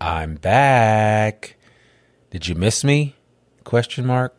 [0.00, 1.56] I'm back.
[2.30, 3.16] Did you miss me?
[3.64, 4.34] Question mark.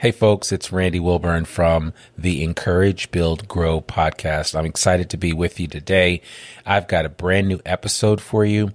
[0.00, 4.58] Hey folks, it's Randy Wilburn from the Encourage Build Grow podcast.
[4.58, 6.20] I'm excited to be with you today.
[6.66, 8.72] I've got a brand new episode for you.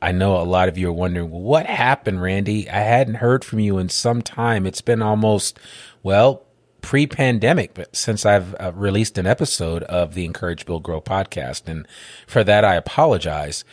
[0.00, 2.70] I know a lot of you are wondering, what happened, Randy?
[2.70, 4.66] I hadn't heard from you in some time.
[4.66, 5.58] It's been almost,
[6.04, 6.44] well,
[6.82, 11.66] pre pandemic, but since I've uh, released an episode of the Encourage Build Grow podcast.
[11.66, 11.88] And
[12.28, 13.64] for that, I apologize.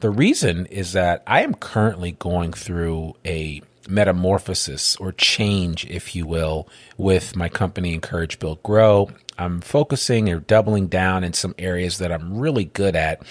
[0.00, 6.26] The reason is that I am currently going through a metamorphosis or change, if you
[6.26, 9.10] will, with my company, Encourage Build Grow.
[9.36, 13.22] I'm focusing or doubling down in some areas that I'm really good at.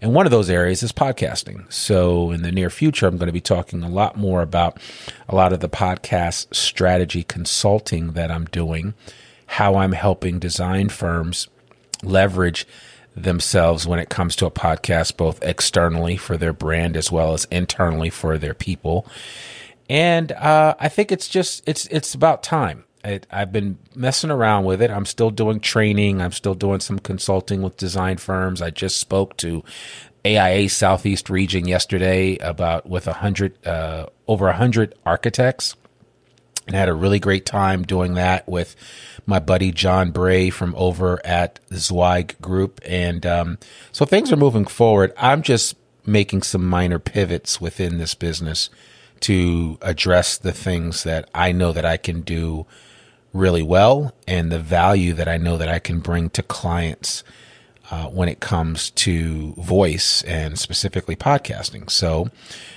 [0.00, 1.70] And one of those areas is podcasting.
[1.70, 4.78] So in the near future, I'm going to be talking a lot more about
[5.28, 8.94] a lot of the podcast strategy consulting that I'm doing,
[9.46, 11.48] how I'm helping design firms
[12.02, 12.66] leverage
[13.16, 17.46] themselves when it comes to a podcast, both externally for their brand as well as
[17.46, 19.06] internally for their people.
[19.88, 22.84] And uh, I think it's just it's it's about time.
[23.04, 24.90] It, I've been messing around with it.
[24.90, 26.20] I'm still doing training.
[26.20, 28.60] I'm still doing some consulting with design firms.
[28.60, 29.62] I just spoke to
[30.24, 35.76] AIA Southeast Region yesterday about with a hundred uh, over a hundred architects,
[36.66, 38.76] and had a really great time doing that with
[39.26, 42.80] my buddy John Bray from over at Zweig Group.
[42.84, 43.58] And um,
[43.92, 45.12] so things are moving forward.
[45.16, 48.70] I'm just making some minor pivots within this business
[49.20, 52.66] to address the things that I know that I can do
[53.32, 57.24] really well and the value that I know that I can bring to clients
[57.90, 61.88] uh, when it comes to voice and specifically podcasting.
[61.90, 62.28] So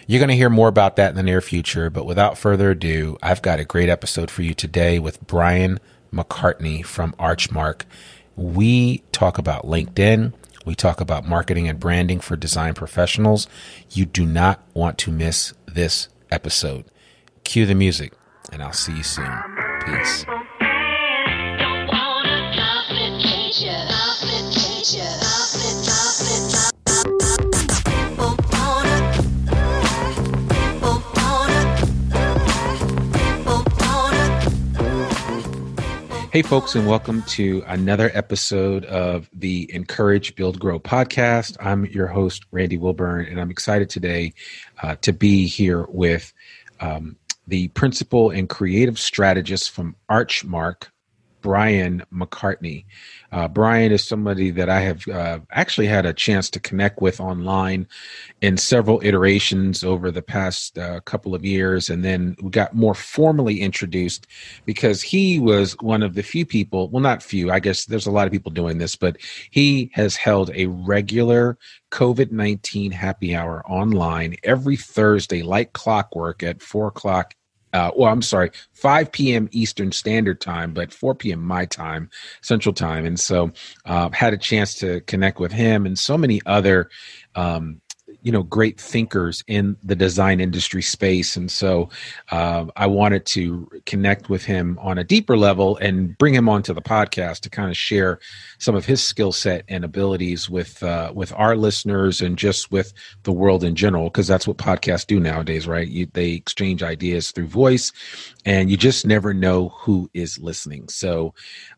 [0.08, 1.90] you're going to hear more about that in the near future.
[1.90, 5.80] But without further ado, I've got a great episode for you today with Brian
[6.14, 7.84] McCartney from ArcMark.
[8.36, 10.34] We talk about LinkedIn.
[10.66, 13.48] We talk about marketing and branding for design professionals.
[13.92, 16.86] You do not want to miss this episode.
[17.44, 18.14] Cue the music,
[18.52, 19.32] and I'll see you soon.
[19.86, 20.26] Peace.
[36.40, 41.58] Hey, folks, and welcome to another episode of the Encourage Build Grow podcast.
[41.60, 44.34] I'm your host, Randy Wilburn, and I'm excited today
[44.82, 46.32] uh, to be here with
[46.80, 50.84] um, the principal and creative strategist from ArcMark,
[51.42, 52.86] Brian McCartney.
[53.32, 57.20] Uh, Brian is somebody that I have uh, actually had a chance to connect with
[57.20, 57.88] online
[58.42, 61.90] in several iterations over the past uh, couple of years.
[61.90, 64.28] And then we got more formally introduced
[64.66, 68.12] because he was one of the few people, well, not few, I guess there's a
[68.12, 69.18] lot of people doing this, but
[69.52, 71.58] he has held a regular
[71.92, 77.36] COVID 19 happy hour online every Thursday, like clockwork at four o'clock
[77.74, 79.50] uh, well, I'm sorry, 5 p.m.
[79.52, 81.42] Eastern Standard Time, but 4 p.m.
[81.42, 82.10] my time,
[82.42, 83.06] Central Time.
[83.06, 83.52] And so
[83.86, 86.90] uh, had a chance to connect with him and so many other
[87.36, 87.82] um,
[88.22, 91.90] you know great thinkers in the design industry space and so
[92.32, 96.74] uh, i wanted to connect with him on a deeper level and bring him onto
[96.74, 98.20] the podcast to kind of share
[98.58, 102.94] some of his skill set and abilities with uh, with our listeners and just with
[103.24, 107.32] the world in general because that's what podcasts do nowadays right you, they exchange ideas
[107.32, 107.92] through voice
[108.46, 111.34] and you just never know who is listening so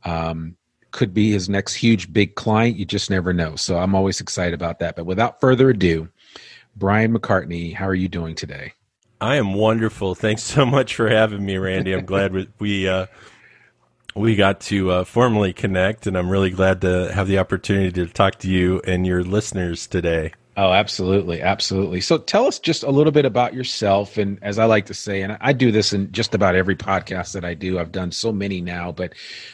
[0.05, 0.55] um,
[0.91, 2.77] could be his next huge big client.
[2.77, 3.55] You just never know.
[3.55, 4.95] So I'm always excited about that.
[4.95, 6.09] But without further ado,
[6.75, 8.73] Brian McCartney, how are you doing today?
[9.19, 10.15] I am wonderful.
[10.15, 11.93] Thanks so much for having me, Randy.
[11.93, 13.05] I'm glad we we, uh,
[14.15, 18.07] we got to uh, formally connect, and I'm really glad to have the opportunity to
[18.07, 20.33] talk to you and your listeners today.
[20.61, 21.41] Oh, absolutely.
[21.41, 22.01] Absolutely.
[22.01, 24.19] So tell us just a little bit about yourself.
[24.19, 27.33] And as I like to say, and I do this in just about every podcast
[27.33, 29.13] that I do, I've done so many now, but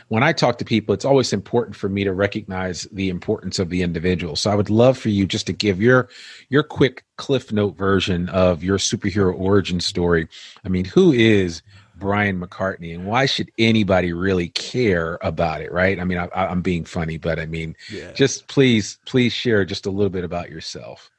[0.10, 3.70] when I talk to people, it's always important for me to recognize the importance of
[3.70, 4.36] the individual.
[4.36, 6.10] So I would love for you just to give your,
[6.50, 10.28] your quick cliff note version of your superhero origin story.
[10.66, 11.62] I mean, who is
[11.98, 15.72] Brian McCartney, and why should anybody really care about it?
[15.72, 16.00] Right?
[16.00, 18.12] I mean, I, am being funny, but I mean, yeah.
[18.12, 21.10] just please, please share just a little bit about yourself.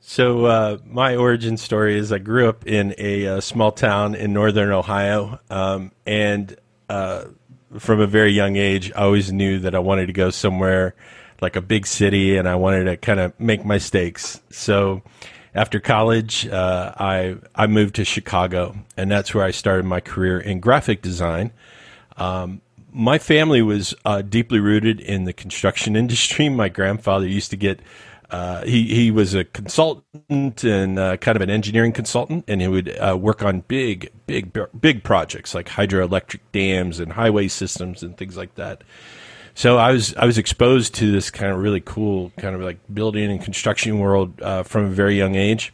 [0.00, 4.14] So, uh, my origin story is I grew up in a, a uh, small town
[4.16, 6.56] in northern Ohio, um, and
[6.88, 7.26] uh,
[7.78, 10.94] from a very young age, I always knew that I wanted to go somewhere
[11.40, 14.40] like a big city, and I wanted to kind of make my stakes.
[14.50, 15.02] So
[15.54, 20.40] after college, uh, I I moved to Chicago, and that's where I started my career
[20.40, 21.52] in graphic design.
[22.16, 22.60] Um,
[22.92, 26.48] my family was uh, deeply rooted in the construction industry.
[26.48, 27.80] My grandfather used to get
[28.32, 32.68] uh, he he was a consultant and uh, kind of an engineering consultant, and he
[32.68, 38.16] would uh, work on big, big, big projects like hydroelectric dams and highway systems and
[38.16, 38.82] things like that.
[39.54, 42.78] So I was I was exposed to this kind of really cool kind of like
[42.92, 45.72] building and construction world uh, from a very young age.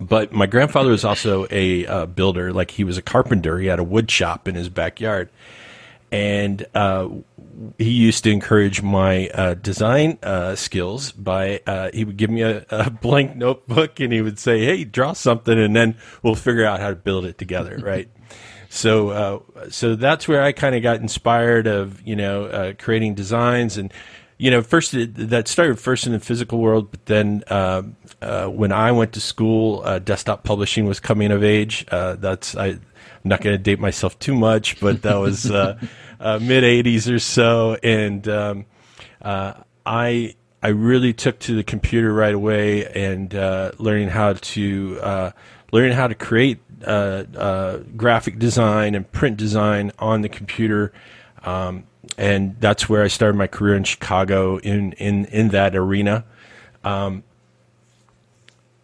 [0.00, 3.58] But my grandfather was also a uh, builder, like he was a carpenter.
[3.58, 5.28] He had a wood shop in his backyard,
[6.12, 7.08] and uh,
[7.78, 12.42] he used to encourage my uh, design uh, skills by uh, he would give me
[12.42, 16.64] a, a, blank notebook and he would say, "Hey, draw something, and then we'll figure
[16.64, 18.08] out how to build it together." Right.
[18.68, 23.14] So, uh, so that's where I kind of got inspired of you know uh, creating
[23.14, 23.92] designs and
[24.36, 28.72] you know first that started first in the physical world, but then um, uh, when
[28.72, 31.86] I went to school, desktop publishing was coming of age.
[31.90, 32.80] that's I, am
[33.24, 35.78] not going to date myself too much, but that was uh,
[36.20, 38.66] mid '80s or so, and um,
[39.22, 39.54] uh,
[39.84, 45.30] I I really took to the computer right away and uh, learning how to uh,
[45.70, 46.67] learning how to create uh, uh,
[47.96, 50.92] graphic design and print design on the computer.
[51.44, 51.84] Um,
[52.16, 56.24] and that's where I started my career in Chicago in in in that arena.
[56.84, 57.22] Um,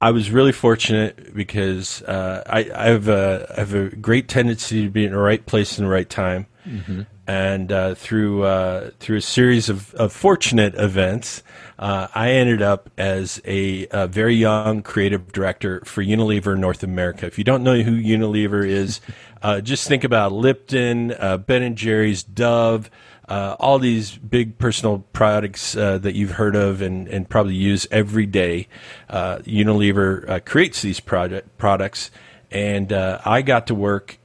[0.00, 4.82] I was really fortunate because uh, I, I, have a, I have a great tendency
[4.82, 6.46] to be in the right place in the right time.
[6.68, 11.42] Mm-hmm and uh, through uh, through a series of, of fortunate events,
[11.78, 17.26] uh, I ended up as a, a, very young creative director for Unilever North America.
[17.26, 19.00] If you don't know who Unilever is,
[19.42, 22.90] uh, just think about Lipton, uh, Ben and Jerry's, Dove.
[23.26, 28.26] Uh, all these big personal products that you've heard of and, and probably use every
[28.26, 28.68] day,
[29.10, 32.10] Unilever creates these project products,
[32.50, 34.18] and I got to work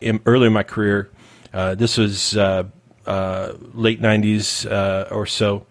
[0.00, 1.10] in, early in my career
[1.52, 2.64] this was uh,
[3.06, 5.66] uh, late 90s uh, or so.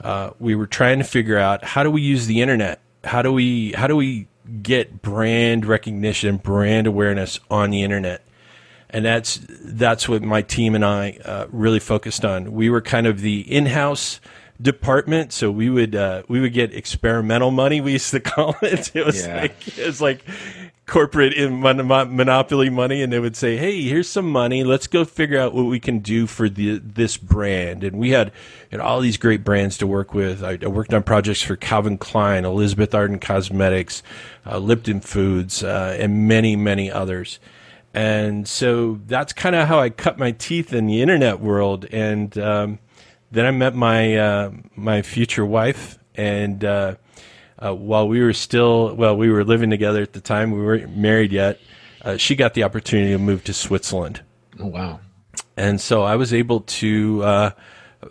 [0.00, 2.80] Uh, we were trying to figure out how do we use the internet?
[3.04, 4.28] How do we how do we
[4.62, 8.22] get brand recognition, brand awareness on the internet?
[8.90, 12.52] And that's that's what my team and I really focused on.
[12.52, 14.20] We were kind of the in-house
[14.60, 15.32] department.
[15.32, 17.80] So we would uh, we would get experimental money.
[17.80, 18.90] We used to call it.
[18.96, 19.40] It was yeah.
[19.42, 20.24] like it was like
[20.86, 24.62] corporate in mon- monopoly money, and they would say, "Hey, here's some money.
[24.62, 28.32] Let's go figure out what we can do for the this brand." And we had,
[28.70, 30.44] had all these great brands to work with.
[30.44, 34.02] I, I, worked on projects for Calvin Klein, Elizabeth Arden Cosmetics,
[34.46, 37.40] uh, Lipton Foods, uh, and many many others.
[37.92, 41.86] And so that's kind of how I cut my teeth in the internet world.
[41.90, 42.78] And um,
[43.30, 46.64] then I met my uh, my future wife, and
[47.58, 50.50] uh, while we were still well, we were living together at the time.
[50.50, 51.60] We weren't married yet.
[52.02, 54.22] Uh, she got the opportunity to move to Switzerland.
[54.60, 55.00] Oh wow!
[55.56, 57.22] And so I was able to.
[57.22, 57.50] Uh,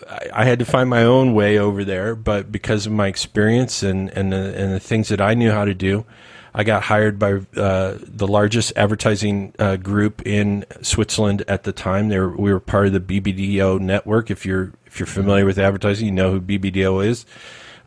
[0.09, 3.83] I, I had to find my own way over there, but because of my experience
[3.83, 6.06] and and the, and the things that I knew how to do,
[6.53, 12.07] I got hired by uh, the largest advertising uh, group in Switzerland at the time.
[12.07, 14.31] They were, we were part of the BBDO network.
[14.31, 17.25] If you're if you're familiar with advertising, you know who BBDO is.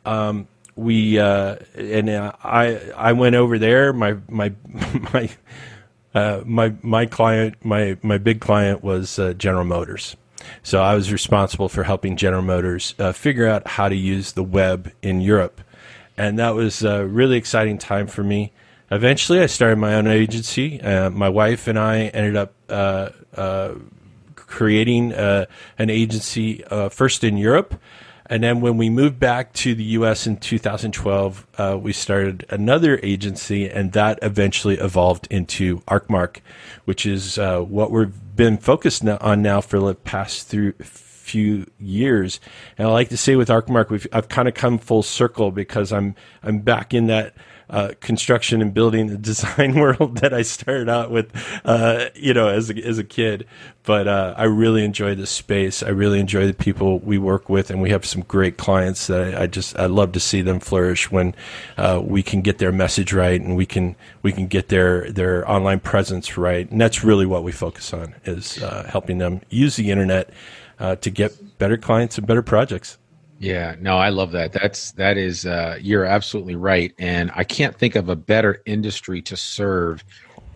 [0.04, 3.92] Um, we uh, and uh, I I went over there.
[3.92, 4.52] My my
[5.12, 5.28] my
[6.14, 10.16] uh, my my client my my big client was uh, General Motors.
[10.62, 14.44] So I was responsible for helping General Motors uh, figure out how to use the
[14.44, 15.60] web in Europe,
[16.16, 18.52] and that was a really exciting time for me.
[18.90, 20.80] Eventually, I started my own agency.
[20.80, 22.54] Uh, my wife and I ended up
[24.36, 27.74] creating an agency first in Europe
[28.28, 30.26] and then when we moved back to the U.S.
[30.26, 36.38] in 2012, uh, we started another agency, and that eventually evolved into ArcMark,
[36.84, 40.74] which is uh, what we've been focused on now for the past through
[41.28, 42.40] few years.
[42.78, 45.92] And I like to say with ArcMark, we've I've kind of come full circle because
[45.92, 47.34] I'm I'm back in that
[47.70, 51.32] uh, construction and building the design world that I started out with,
[51.64, 53.46] uh, you know, as a, as a kid.
[53.84, 55.82] But uh, I really enjoy the space.
[55.82, 59.34] I really enjoy the people we work with, and we have some great clients that
[59.34, 61.34] I, I just I love to see them flourish when
[61.78, 65.50] uh, we can get their message right and we can we can get their their
[65.50, 66.70] online presence right.
[66.70, 70.30] And that's really what we focus on is uh, helping them use the internet
[70.78, 72.98] uh, to get better clients and better projects.
[73.38, 74.52] Yeah, no, I love that.
[74.52, 79.22] That's that is uh, you're absolutely right, and I can't think of a better industry
[79.22, 80.02] to serve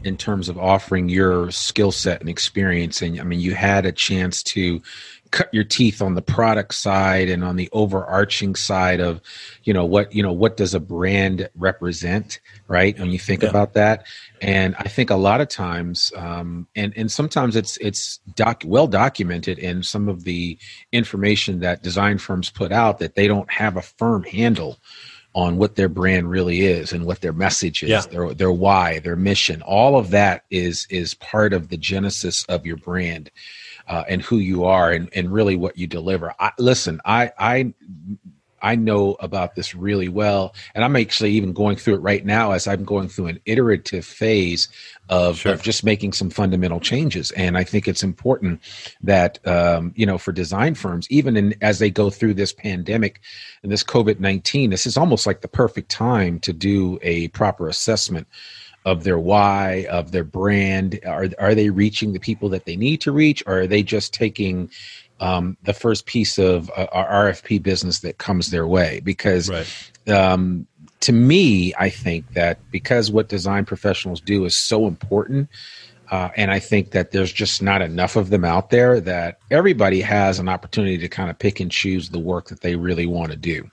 [0.03, 3.01] in terms of offering your skill set and experience.
[3.01, 4.83] And I mean, you had a chance to
[5.33, 9.21] cut your teeth on the product side and on the overarching side of
[9.65, 13.49] you know what you know what does a brand represent right when you think yeah.
[13.49, 14.07] about that
[14.41, 18.87] and i think a lot of times um, and and sometimes it's it's doc, well
[18.87, 20.57] documented in some of the
[20.93, 24.79] information that design firms put out that they don't have a firm handle
[25.35, 28.03] on what their brand really is and what their message is, Yeah.
[28.03, 29.63] their their why, their mission.
[29.63, 33.31] All of that is is part of the genesis of your brand
[33.89, 36.35] uh, and who you are and, and really what you deliver.
[36.39, 37.75] I, listen, I I
[38.65, 42.53] I know about this really well, and I'm actually even going through it right now
[42.53, 44.69] as I'm going through an iterative phase
[45.09, 45.53] of, Sure.
[45.53, 47.33] of just making some fundamental changes.
[47.33, 48.61] And I think it's important
[49.03, 53.21] that um, you know for design firms, even in, as they go through this pandemic
[53.65, 57.67] and this COVID nineteen, this is almost like the perfect time to do a proper
[57.69, 58.29] assessment
[58.85, 61.01] of their why, of their brand.
[61.07, 64.13] Are are they reaching the people that they need to reach, or are they just
[64.13, 64.71] taking
[65.21, 69.01] um, the first piece of uh, our RFP business that comes their way?
[69.05, 69.67] Because Right.
[70.09, 70.67] um,
[71.01, 75.49] to me, I think that because what design professionals do is so important,
[76.13, 80.03] uh, and I think that there's just not enough of them out there that everybody
[80.03, 83.31] has an opportunity to kind of pick and choose the work that they really want
[83.31, 83.71] to do.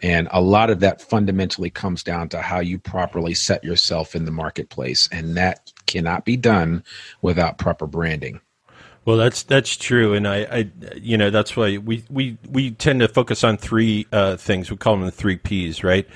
[0.00, 4.24] And a lot of that fundamentally comes down to how you properly set yourself in
[4.24, 5.10] the marketplace.
[5.12, 6.84] And that cannot be done
[7.20, 8.40] without proper branding.
[9.04, 13.00] Well, that's that's true, and I, I, you know, that's why we we we tend
[13.00, 14.70] to focus on three uh, things.
[14.70, 16.08] We call them the three P's, right?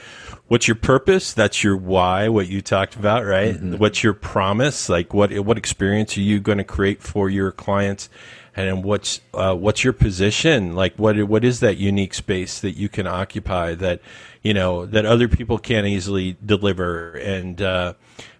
[0.47, 1.35] What's your purpose?
[1.35, 2.29] That's your why.
[2.31, 3.61] What you talked about, right?
[3.61, 4.89] What's your promise?
[4.89, 8.09] Like what what experience are you going to create for your clients?
[8.57, 10.75] And what's uh, what's your position?
[10.75, 14.01] Like what what is that unique space that you can occupy that
[14.43, 17.13] you know that other people can't easily deliver?
[17.13, 17.93] And uh,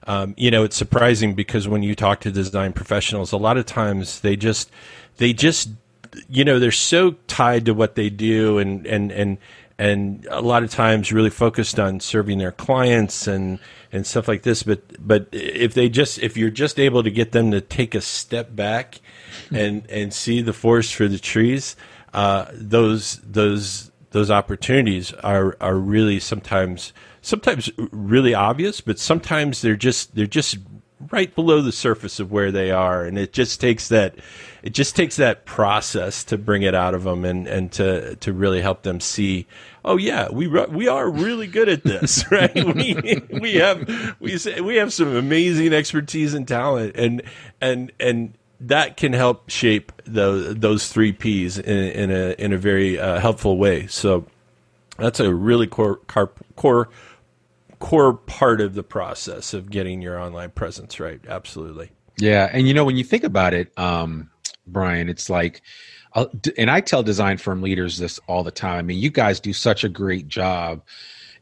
[0.09, 3.67] um, you know, it's surprising because when you talk to design professionals, a lot of
[3.67, 4.71] times they just
[5.19, 5.71] they just
[6.29, 9.39] you know they're so tied to what they do and and and
[9.79, 13.61] and a lot of times really focused on serving their clients and
[13.93, 14.65] and stuff like this.
[14.65, 18.01] But but if they just if you're just able to get them to take a
[18.01, 19.01] step back
[19.53, 21.77] and and see the forest for the trees
[22.13, 29.77] uh, those those those opportunities are are really sometimes sometimes really obvious but sometimes they're
[29.77, 30.59] just they're just
[31.11, 33.05] right below the surface of where they are.
[33.05, 34.17] And it just takes that
[34.63, 38.33] it just takes that process to bring it out of them and and to to
[38.33, 39.47] really help them see
[39.85, 42.55] oh yeah we we are really good at this right?
[42.75, 47.23] We we have we we have some amazing expertise and talent and
[47.61, 52.59] and and that can help shape those those three P's in, in a in a
[52.59, 53.87] very uh, helpful way.
[53.87, 54.27] So
[54.99, 56.01] that's a really core
[56.57, 56.89] core
[57.79, 62.75] core part of the process of getting your online presence right absolutely Yeah, and you
[62.75, 64.31] know when you think about it, um,
[64.67, 65.63] Brian, it's like,
[66.15, 68.79] uh, and I tell design firm leaders this all the time.
[68.79, 70.83] I mean, you guys do such a great job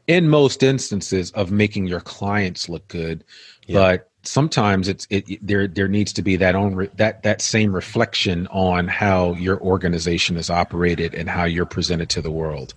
[0.07, 3.23] in most instances of making your clients look good,
[3.67, 7.41] but sometimes it's it, it- there there needs to be that own re, that that
[7.41, 12.73] same reflection on how your organization is operated and how you're presented to the world.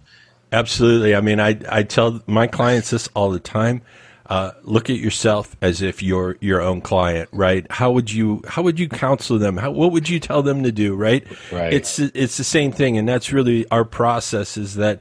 [0.52, 1.14] Absolutely.
[1.14, 3.82] I mean, I I tell my clients this all the time.
[4.26, 7.66] Uh, look at yourself as if you're your own client, right?
[7.70, 9.56] How would you how would you counsel them?
[9.56, 11.26] How, what would you tell them to do, right?
[11.50, 11.72] Right.
[11.72, 14.56] It's it's the same thing, and that's really our process.
[14.56, 15.00] Is that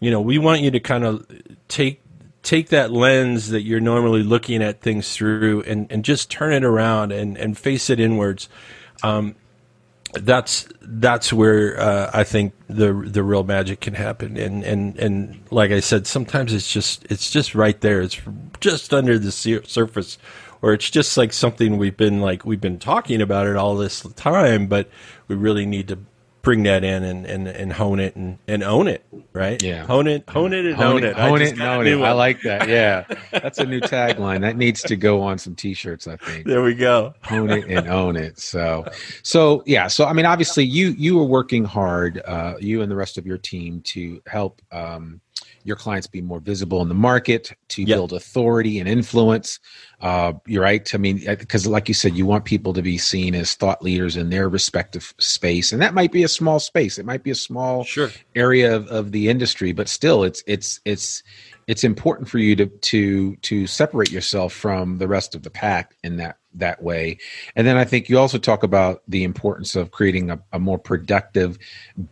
[0.00, 1.26] you know we want you to kind of
[1.68, 2.02] take
[2.42, 6.64] take that lens that you're normally looking at things through and, and just turn it
[6.64, 8.48] around and, and face it inwards.
[9.02, 9.34] Um,
[10.12, 14.36] that's that's where uh, I think the the real magic can happen.
[14.36, 18.00] And and and like I said, sometimes it's just it's just right there.
[18.00, 18.20] It's
[18.60, 20.18] just under the surface,
[20.62, 24.00] or it's just like something we've been like we've been talking about it all this
[24.14, 24.88] time, but
[25.28, 25.98] we really need to
[26.42, 29.62] bring that in and, and, and hone it and, and own it, right?
[29.62, 29.84] Yeah.
[29.84, 31.16] hone it, hone it, and own it.
[31.16, 32.04] I Hone it, got a own it.
[32.04, 32.68] I like that.
[32.68, 34.40] Yeah, that's a new tagline.
[34.40, 36.06] That needs to go on some T-shirts.
[36.06, 36.46] I think.
[36.46, 37.14] There we go.
[37.22, 38.38] Hone it and own it.
[38.38, 38.86] So,
[39.22, 39.86] so yeah.
[39.86, 43.26] So I mean, obviously, you you were working hard, uh, you and the rest of
[43.26, 45.20] your team, to help um,
[45.64, 47.96] your clients be more visible in the market, to Yep.
[47.96, 49.58] build authority and influence.
[50.00, 50.92] Uh, you're right.
[50.94, 54.16] I mean, because like you said, you want people to be seen as thought leaders
[54.16, 56.98] in their respective space, and that might be a small space.
[56.98, 58.10] It might be a small Sure.
[58.34, 61.22] area of, of the industry, but still, it's it's it's
[61.66, 65.94] it's important for you to to to separate yourself from the rest of the pack
[66.02, 67.18] in that that way.
[67.56, 70.78] And then I think you also talk about the importance of creating a, a more
[70.78, 71.58] productive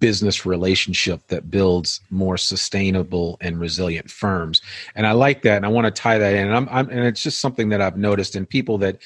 [0.00, 4.62] business relationship that builds more sustainable and resilient firms.
[4.94, 6.46] And I like that, and I want to tie that in.
[6.46, 8.98] And I'm, I'm and it's just something that I've noticed in people that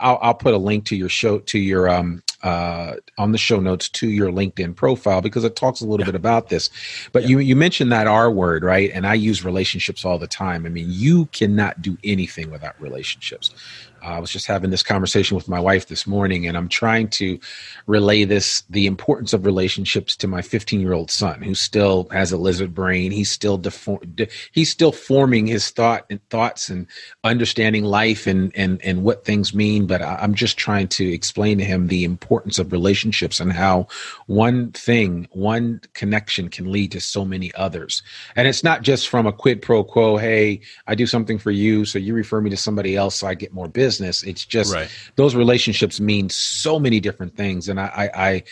[0.00, 3.60] I'll, I'll put a link to your show to your um uh on the show
[3.60, 6.70] notes to your LinkedIn profile because it talks a little bit about this.
[7.12, 8.90] But you you mentioned that R word, right?
[8.92, 10.66] And I use relationships all the time.
[10.66, 13.54] I mean, you cannot do anything without relationships.
[14.02, 17.08] I was just having this this conversation with my wife this morning, and I'm trying
[17.10, 17.38] to
[17.86, 22.32] relay this the importance of relationships to my 15 year old son, who still has
[22.32, 23.12] a lizard brain.
[23.12, 26.86] He's still deform- de- he's still forming his thought and thoughts and
[27.24, 29.86] understanding life and and and what things mean.
[29.86, 33.86] But I, I'm just trying to explain to him the importance of relationships and how
[34.26, 38.02] one thing, one connection can lead to so many others.
[38.36, 40.16] And it's not just from a quid pro quo.
[40.16, 43.34] Hey, I do something for you, so you refer me to somebody else, so I
[43.34, 43.89] get more business.
[43.98, 44.88] It's just Right.
[45.16, 48.42] those relationships mean so many different things, and I, I, I,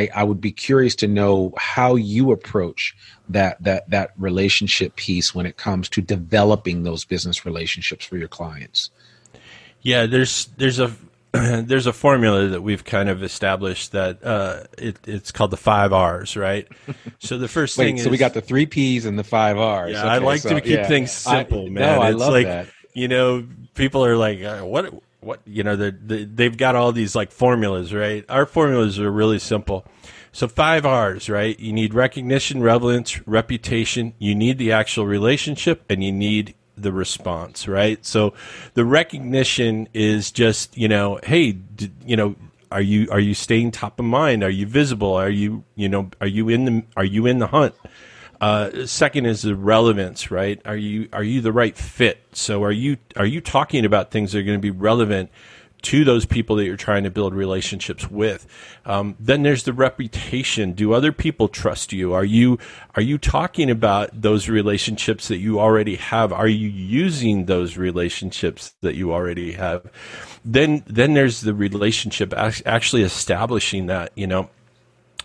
[0.00, 2.96] I, I would be curious to know how you approach
[3.28, 8.28] that that that relationship piece when it comes to developing those business relationships for your
[8.28, 8.90] clients.
[9.82, 10.90] Yeah, there's there's a
[11.32, 15.92] there's a formula that we've kind of established that uh, it, it's called the five
[15.92, 16.66] R's, right?
[17.20, 19.58] So the first thing Wait, is so we got the three P's and the five
[19.58, 19.92] R's.
[19.92, 20.88] Yeah, I like so, to keep yeah.
[20.88, 21.98] things I- simple, no, man.
[22.00, 22.66] I it's love like that.
[22.92, 27.14] You know, people are like, uh, what, what, you know, they they've got all these
[27.14, 28.24] like formulas, right?
[28.28, 29.84] Our formulas are really simple.
[30.32, 31.58] So five R's, right?
[31.58, 34.14] You need recognition, relevance, reputation.
[34.18, 38.04] You need the actual relationship, and you need the response, right?
[38.06, 38.32] So
[38.74, 42.36] the recognition is just, you know, hey, d- you know,
[42.72, 44.44] are you are you staying top of mind?
[44.44, 45.14] Are you visible?
[45.14, 47.74] Are you you know are you in the are you in the hunt?
[48.40, 50.60] Uh, second is the relevance, right?
[50.64, 52.22] Are you are you the right fit?
[52.32, 55.30] So are you are you talking about things that are going to be relevant
[55.82, 58.46] to those people that you're trying to build relationships with?
[58.86, 60.72] Um, then there's the reputation.
[60.72, 62.14] Do other people trust you?
[62.14, 62.58] Are you
[62.96, 66.32] are you talking about those relationships that you already have?
[66.32, 69.90] Are you using those relationships that you already have?
[70.46, 74.48] Then then there's the relationship actually establishing that you know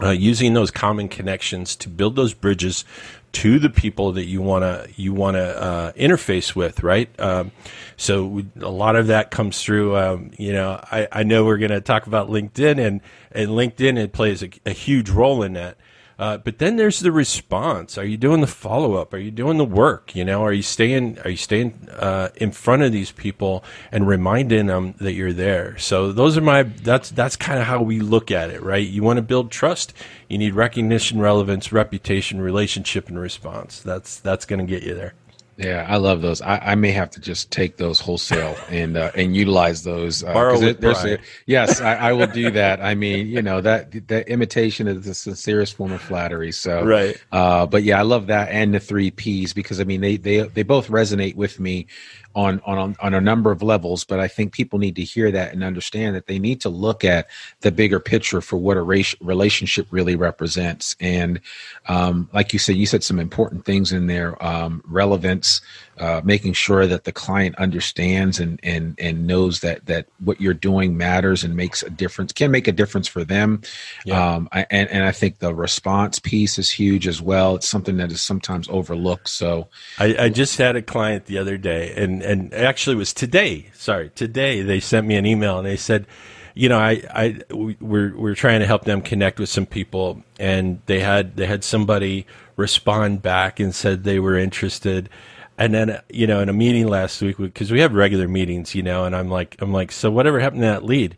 [0.02, 2.84] uh, using those common connections to build those bridges
[3.32, 7.10] to the people that you want to you want to uh, interface with, right?
[7.20, 7.52] Um,
[7.98, 9.98] so we, a lot of that comes through.
[9.98, 13.98] Um, you know, I, I know we're going to talk about LinkedIn, and and LinkedIn
[13.98, 15.78] it plays a, a huge role in that.
[16.18, 17.98] Uh, but then there's the response.
[17.98, 19.14] Are you doing the follow up?
[19.14, 20.16] Are you doing the work?
[20.16, 21.20] You know, are you staying?
[21.20, 25.78] Are you staying uh, in front of these people and reminding them that you're there?
[25.78, 26.64] So those are my.
[26.64, 28.88] That's that's kind of how we look at it, right?
[28.88, 29.94] You want to build trust.
[30.30, 33.82] You need recognition, relevance, reputation, relationship, and response.
[33.82, 35.14] That's that's going to get you there.
[35.58, 36.42] Yeah, I love those.
[36.42, 40.24] I, I may have to just take those wholesale and uh, and utilize those.
[40.24, 42.82] Uh, Borrow with it- yes, I, I will do that.
[42.82, 46.52] I mean, you know that that imitation is the sincerest form of flattery.
[46.52, 47.16] So Right.
[47.32, 50.42] Uh, but yeah, I love that and the three P's because I mean they they
[50.42, 51.88] they both resonate with me
[52.36, 54.04] on on on a number of levels.
[54.04, 57.04] But I think people need to hear that and understand that they need to look
[57.04, 57.28] at
[57.62, 60.96] the bigger picture for what a race, relationship really represents.
[61.00, 61.40] And
[61.88, 65.62] um, like you said, you said some important things in there: um, relevance,
[65.98, 70.54] uh, making sure that the client understands and and and knows that that what you're
[70.54, 73.62] doing matters and makes a difference, can make a difference for them.
[74.06, 74.36] Yeah.
[74.36, 77.56] Um, I, and and I think the response piece is huge as well.
[77.56, 79.30] It's something that is sometimes overlooked.
[79.30, 83.14] So I, I just had a client the other day, and and actually it was
[83.14, 83.72] today.
[83.74, 86.06] Sorry, today they sent me an email and they said,
[86.54, 90.24] you know, I I we- we're we're trying to help them connect with some people,
[90.40, 92.26] and they had they had somebody
[92.58, 95.10] respond back and said they were interested.
[95.58, 98.84] And then, you know, in a meeting last week, because we have regular meetings, you
[98.84, 101.18] know, and I'm like, I'm like, so whatever happened to that lead?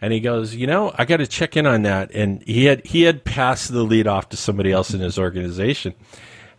[0.00, 2.10] And he goes, you know, I got to check in on that.
[2.14, 5.94] And he had he had passed the lead off to somebody else in his organization.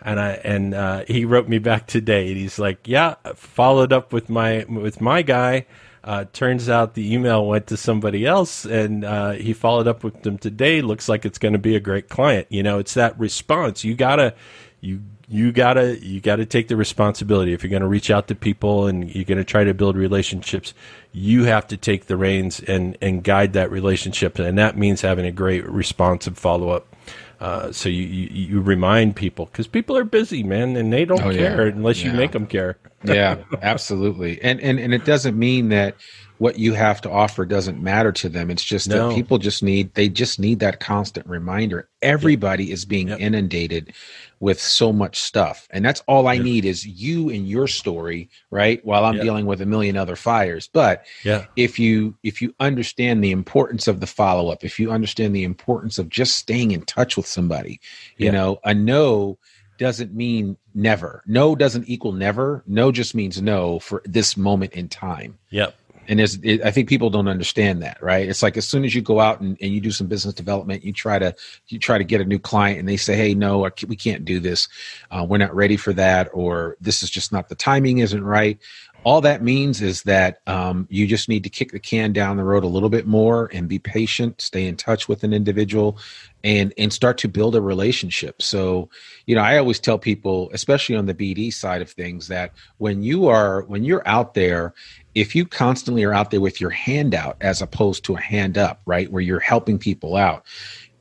[0.01, 4.13] And I and uh, he wrote me back today, and he's like, "Yeah, followed up
[4.13, 5.65] with my with my guy.
[6.04, 10.21] Uh, turns out the email went to somebody else, and uh, he followed up with
[10.21, 10.82] them today.
[10.82, 12.45] Looks like it's going to be a great client.
[12.51, 13.84] You know, it's that response.
[13.84, 14.36] You gotta
[14.82, 18.35] you you gotta you gotta take the responsibility if you're going to reach out to
[18.35, 20.73] people and you're going to try to build relationships.
[21.11, 25.25] You have to take the reins and and guide that relationship, and that means having
[25.25, 26.95] a great responsive follow up.
[27.39, 31.21] Uh, so you, you you remind people because people are busy, man, and they don't
[31.23, 31.38] Oh, yeah.
[31.55, 32.77] care unless you make them care.
[33.03, 34.41] yeah, absolutely.
[34.41, 35.95] And and and it doesn't mean that
[36.38, 38.49] what you have to offer doesn't matter to them.
[38.51, 39.09] It's just No.
[39.09, 41.88] that people just need they just need that constant reminder.
[42.01, 43.19] Everybody is being Yep.
[43.19, 43.93] inundated
[44.39, 45.67] with so much stuff.
[45.71, 48.86] And that's all I need is you and your story, right?
[48.86, 49.24] While I'm Yep.
[49.24, 50.69] dealing with a million other fires.
[50.71, 54.91] But Yeah, if you if you understand the importance of the follow up if you
[54.91, 57.80] understand the importance of just staying in touch with somebody
[58.17, 59.38] you know a no
[59.78, 64.88] doesn't mean never no doesn't equal never no just means no for this moment in
[64.89, 65.76] time yep,
[66.07, 68.27] and there's it, i think people don't understand that right?
[68.27, 70.83] It's like as soon as you go out and, and you do some business development
[70.83, 71.35] you try to
[71.67, 74.39] you try to get a new client and they say hey no we can't do
[74.39, 74.67] this.
[75.11, 78.59] Uh, we're not ready for that or this is just not the timing isn't right
[79.05, 82.43] all that means is that um, you just need to kick the can down the
[82.43, 85.99] road a little bit more and be patient, stay in touch with an individual,
[86.43, 88.41] and and start to build a relationship.
[88.41, 88.89] So,
[89.27, 93.03] you know, I always tell people, especially on the BD side of things, that when
[93.03, 94.73] you are when you're out there,
[95.13, 98.57] if you constantly are out there with your hand out as opposed to a hand
[98.57, 100.45] up, right, where you're helping people out,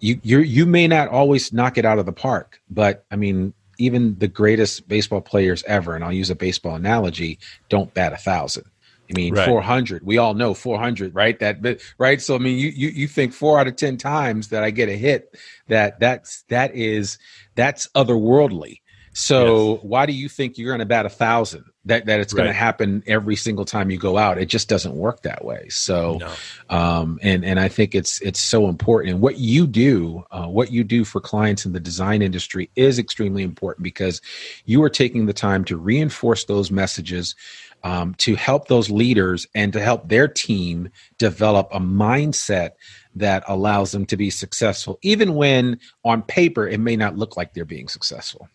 [0.00, 3.54] you you you may not always knock it out of the park, but I mean,
[3.78, 8.16] even the greatest baseball players ever, and I'll use a baseball analogy, don't bat a
[8.16, 8.64] thousand.
[9.10, 9.46] I mean, right.
[9.46, 10.02] 400.
[10.04, 11.38] We all know 400, right?
[11.38, 12.20] That, right.
[12.22, 14.88] So, I mean, you, you, you think four out of 10 times that I get
[14.88, 15.36] a hit
[15.68, 17.18] that that's, that is,
[17.54, 18.80] that's otherworldly.
[19.12, 19.80] So yes.
[19.82, 21.64] why do you think you're going to bat a thousand?
[21.86, 22.38] That that it's right.
[22.38, 24.38] going to happen every single time you go out?
[24.38, 25.68] It just doesn't work that way.
[25.68, 26.76] So, no.
[26.76, 29.12] um, and and I think it's it's so important.
[29.12, 32.98] And what you do, uh, what you do for clients in the design industry is
[32.98, 34.20] extremely important because
[34.64, 37.34] you are taking the time to reinforce those messages.
[37.82, 42.70] Um, to help those leaders and to help their team develop a mindset
[43.14, 47.52] that allows them to be successful, even when on paper it may not look like
[47.52, 48.48] they're being successful.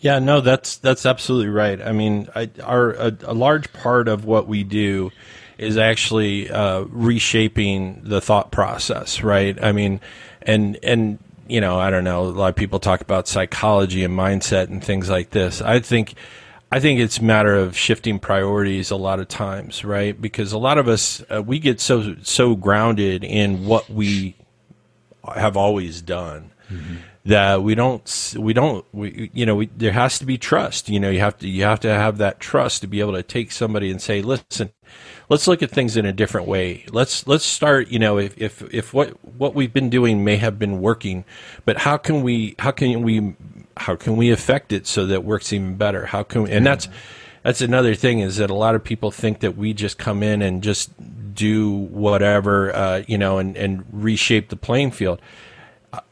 [0.00, 1.80] Yeah, no, that's that's absolutely right.
[1.80, 5.10] I mean, I, our a, a, large part of what we do
[5.58, 9.62] is actually uh, reshaping the thought process, right?
[9.62, 10.00] I mean,
[10.40, 12.22] and and you know, I don't know.
[12.22, 15.60] A lot of people talk about psychology and mindset and things like this.
[15.62, 16.14] I think.
[16.72, 20.18] I think it's a matter of shifting priorities a lot of times, right?
[20.18, 24.36] Because a lot of us uh, we get so so grounded in what we
[25.34, 26.52] have always done.
[26.70, 30.88] Mm-hmm that we don't we don't we, you know we, there has to be trust.
[30.88, 33.22] You know you have to you have to have that trust to be able to
[33.22, 34.72] take somebody and say listen
[35.28, 36.84] let's look at things in a different way.
[36.90, 40.58] Let's let's start you know if if if what what we've been doing may have
[40.58, 41.24] been working
[41.64, 43.34] but how can we how can we
[43.76, 46.06] how can we affect it so that it works even better?
[46.06, 46.88] How can we, and that's
[47.42, 50.42] that's another thing is that a lot of people think that we just come in
[50.42, 50.90] and just
[51.34, 55.20] do whatever uh, you know and and reshape the playing field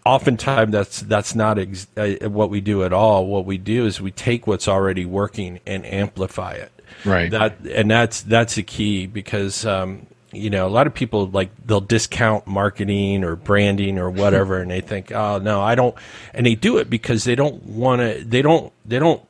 [0.05, 3.27] oftentimes that's that's not ex- uh, what we do at all.
[3.27, 6.73] What we do is we take what's already working and amplify it.
[7.05, 7.31] Right.
[7.31, 11.51] That and that's that's the key because um, you know a lot of people like
[11.65, 15.95] they'll discount marketing or branding or whatever, and they think, oh no, I don't,
[16.35, 18.25] and they do it because they don't want to.
[18.25, 18.73] They don't.
[18.85, 19.23] They don't.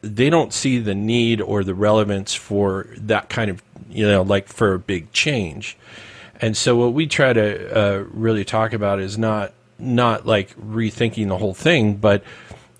[0.00, 4.48] They don't see the need or the relevance for that kind of you know like
[4.48, 5.76] for a big change.
[6.40, 9.52] And so what we try to uh, really talk about is not
[9.82, 12.22] not like rethinking the whole thing, but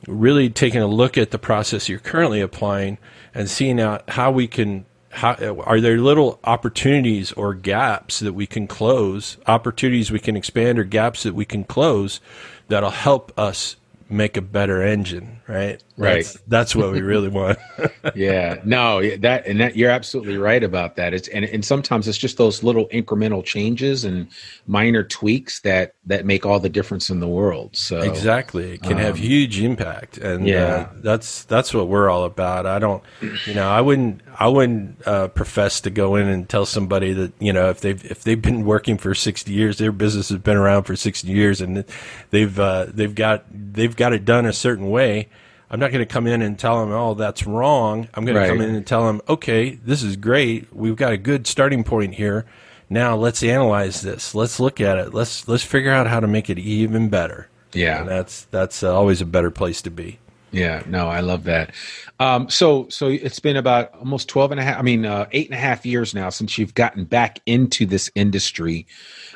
[0.06, 2.98] really taking a look at the process you're currently applying
[3.34, 8.46] and seeing out how we can how are there little opportunities or gaps that we
[8.46, 12.18] can close opportunities we can expand or gaps that we can close
[12.66, 13.76] that'll help us
[14.12, 15.82] make a better engine, right?
[15.96, 16.24] Right.
[16.24, 17.58] That's, that's what we really want.
[18.14, 18.60] yeah.
[18.64, 21.12] No, that and that you're absolutely right about that.
[21.12, 24.28] It's and and sometimes it's just those little incremental changes and
[24.66, 27.76] minor tweaks that that make all the difference in the world.
[27.76, 28.72] So Exactly.
[28.72, 30.62] It can um, have huge impact and uh, yeah.
[30.62, 32.66] Uh, that's that's what we're all about.
[32.66, 33.02] I don't
[33.46, 37.32] you know, I wouldn't I wouldn't uh, profess to go in and tell somebody that,
[37.38, 40.56] you know, if they've if they've been working for 60 years, their business has been
[40.56, 41.84] around for 60 years and
[42.30, 45.28] they've uh, they've got they've got it done a certain way.
[45.72, 48.46] I'm not going to come in and tell them, "Oh, that's wrong." I'm going right.
[48.46, 50.68] to come in and tell them, "Okay, this is great.
[50.72, 52.44] We've got a good starting point here.
[52.90, 54.34] Now let's analyze this.
[54.34, 55.14] Let's look at it.
[55.14, 58.94] Let's let's figure out how to make it even better." Yeah, and that's that's uh,
[58.94, 60.18] always a better place to be.
[60.52, 61.74] Yeah, no, I love that.
[62.20, 65.46] Um, so, so it's been about almost 12 and a half, I mean, uh, eight
[65.46, 68.86] and a half years now since you've gotten back into this industry.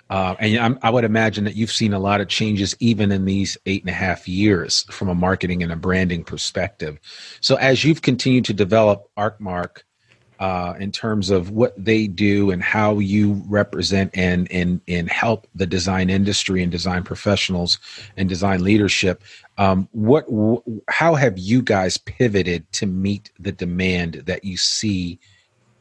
[0.09, 3.25] Uh, and I'm, i would imagine that you've seen a lot of changes even in
[3.25, 6.99] these eight and a half years from a marketing and a branding perspective.
[7.41, 9.83] So, as you've continued to develop ArcMark
[10.39, 15.47] uh, in terms of what they do and how you represent and, and, and help
[15.55, 17.79] the design industry and design professionals
[18.17, 19.23] and design leadership,
[19.59, 20.27] um, what,
[20.89, 25.19] how have you guys pivoted to meet the demand that you see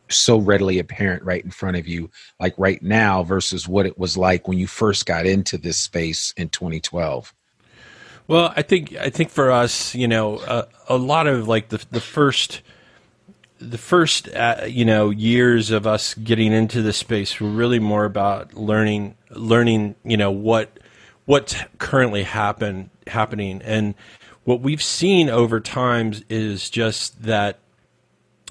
[0.10, 4.18] so readily apparent right in front of you, like right now, versus what it was
[4.18, 7.34] like when you first got into this space in 2012?
[8.28, 11.84] Well, I think I think for us, you know, uh, a lot of like the
[11.92, 12.62] the first
[13.60, 18.06] the first uh, you know years of us getting into this space were really more
[18.06, 20.80] about learning learning you know what
[21.26, 23.96] what's currently happen happening and
[24.44, 27.60] what we've seen over time is just that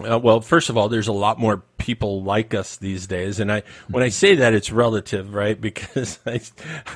[0.00, 3.38] uh, well first of all there's a lot more people like us these days.
[3.38, 5.61] And I, when I say that, it's relative, right?
[5.64, 6.40] Because I,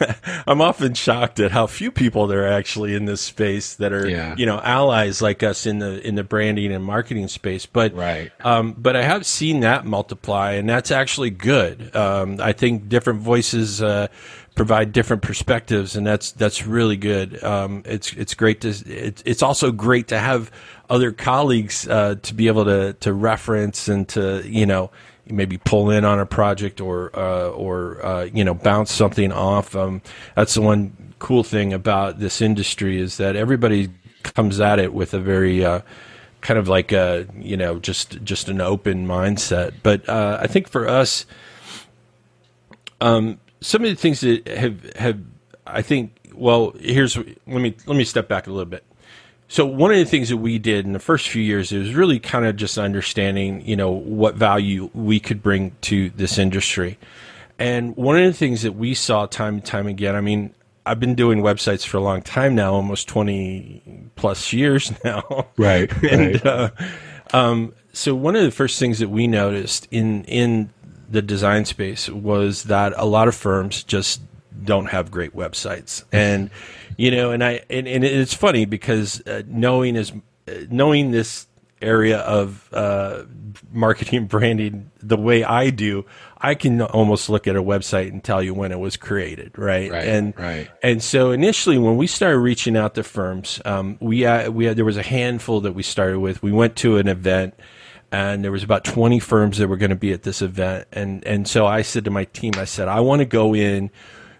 [0.46, 4.08] I'm often shocked at how few people there are actually in this space that are,
[4.08, 4.34] Yeah.
[4.38, 7.66] you know, allies like us in the in the branding and marketing space.
[7.66, 8.32] But Right.
[8.42, 11.94] um, but I have seen that multiply, and that's actually good.
[11.94, 14.08] Um, I think different voices uh,
[14.58, 17.42] provide different perspectives, and that's that's really good.
[17.44, 20.50] Um, it's it's great to it's also great to have
[20.90, 24.90] other colleagues uh, to be able to to reference and to you know
[25.30, 29.76] maybe pull in on a project or uh, or uh, you know bounce something off.
[29.76, 30.02] Um,
[30.34, 33.90] that's the one cool thing about this industry is that everybody
[34.24, 35.82] comes at it with a very uh,
[36.40, 39.74] kind of like a you know just just an open mindset.
[39.84, 41.26] But uh, I think for us,
[43.00, 45.20] um, some of the things that have have
[45.66, 48.84] I think well here's let me let me step back a little bit.
[49.50, 52.18] So one of the things that we did in the first few years was really
[52.18, 56.98] kind of just understanding you know what value we could bring to this industry.
[57.58, 60.54] And one of the things that we saw time and time again, I mean,
[60.86, 65.48] I've been doing websites for a long time now, almost 20 plus years now.
[65.56, 66.70] Right, and uh,
[67.32, 70.70] um, so one of the first things that we noticed in in
[71.08, 74.20] the design space was that a lot of firms just
[74.64, 76.50] don't have great websites, and
[76.96, 80.12] you know, and I and, and it's funny because uh, knowing is
[80.48, 81.46] uh, knowing this
[81.80, 83.22] area of uh,
[83.72, 86.04] marketing and branding the way I do,
[86.38, 89.90] I can almost look at a website and tell you when it was created, right?
[89.90, 90.68] Right, and right.
[90.82, 94.76] and so initially, when we started reaching out to firms, um, we uh, we had,
[94.76, 96.42] there was a handful that we started with.
[96.42, 97.54] We went to an event,
[98.10, 101.24] and there was about twenty firms that were going to be at this event, and
[101.26, 103.90] and so I said to my team, I said, I want to go in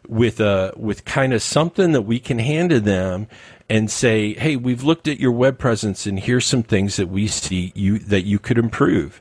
[0.09, 3.29] with a with kind of something that we can hand to them
[3.69, 7.27] and say, hey, we've looked at your web presence, and here's some things that we
[7.27, 9.21] see you that you could improve,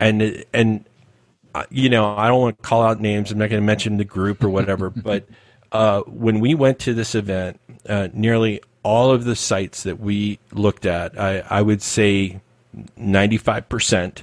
[0.00, 0.84] and and
[1.56, 3.32] uh, you know, I don't want to call out names.
[3.32, 4.90] I'm not going to mention the group or whatever.
[4.96, 5.24] but
[5.72, 10.38] uh, when we went to this event, uh, nearly all of the sites that we
[10.52, 12.42] looked at, I, I would say
[12.98, 14.22] 95%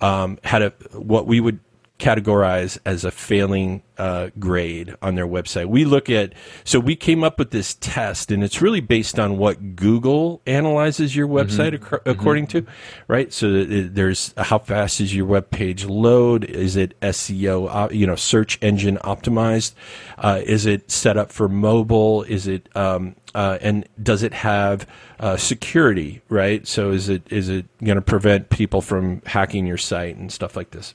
[0.00, 1.60] um, had a what we would
[2.02, 5.66] categorize as a failing uh, grade on their website.
[5.66, 6.32] We look at
[6.64, 11.14] so we came up with this test, and it's really based on what Google analyzes
[11.14, 12.66] your website ac- according to,
[13.06, 13.32] right?
[13.32, 16.44] So there's how fast is your web page load?
[16.44, 19.74] Is it SEO, op- you know, search engine optimized?
[20.18, 22.24] Uh, is it set up for mobile?
[22.24, 24.86] Is it um, uh, and does it have
[25.20, 26.22] uh, security?
[26.28, 26.66] Right.
[26.66, 30.56] So is it is it going to prevent people from hacking your site and stuff
[30.56, 30.94] like this?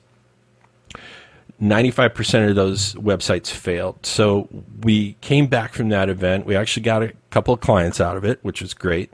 [1.62, 4.06] 95% of those websites failed.
[4.06, 4.48] So
[4.84, 6.46] we came back from that event.
[6.46, 9.12] We actually got a couple of clients out of it, which was great.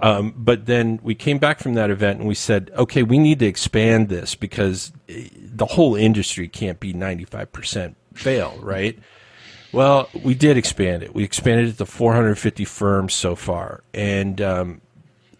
[0.00, 3.40] Um, but then we came back from that event and we said, okay, we need
[3.40, 8.98] to expand this because eh, the whole industry can't be 95% fail, right?
[9.72, 11.14] Well, we did expand it.
[11.14, 13.82] We expanded it to 450 firms so far.
[13.94, 14.80] And um,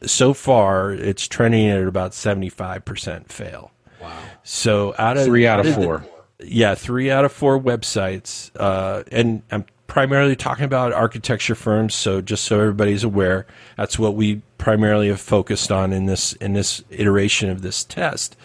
[0.06, 3.70] so far, it's trending at about 75% fail.
[4.00, 4.18] Wow.
[4.42, 6.04] So out of Three out of the- four.
[6.42, 11.94] yeah, three out of four websites, uh, and I'm primarily talking about architecture firms.
[11.94, 16.54] So just so everybody's aware, that's what we primarily have focused on in this in
[16.54, 18.36] this iteration of this test.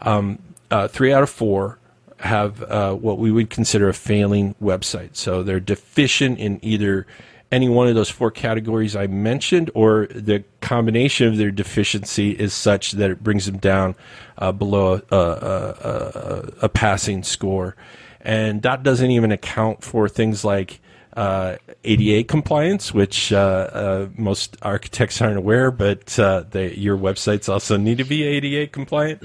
[0.00, 0.38] Um,
[0.70, 1.78] uh, three out of four
[2.24, 5.14] have uh, what we would consider a failing website.
[5.14, 7.06] So they're deficient in either
[7.52, 12.52] any one of those four categories I mentioned, or the combination of their deficiency is
[12.52, 13.94] such that it brings them down
[14.38, 17.76] uh, below a, a, a, a passing score.
[18.22, 20.80] And that doesn't even account for things like
[21.16, 27.48] uh, ADA compliance, which uh, uh, most architects aren't aware, but uh, they, your websites
[27.48, 29.22] also need to be ADA compliant,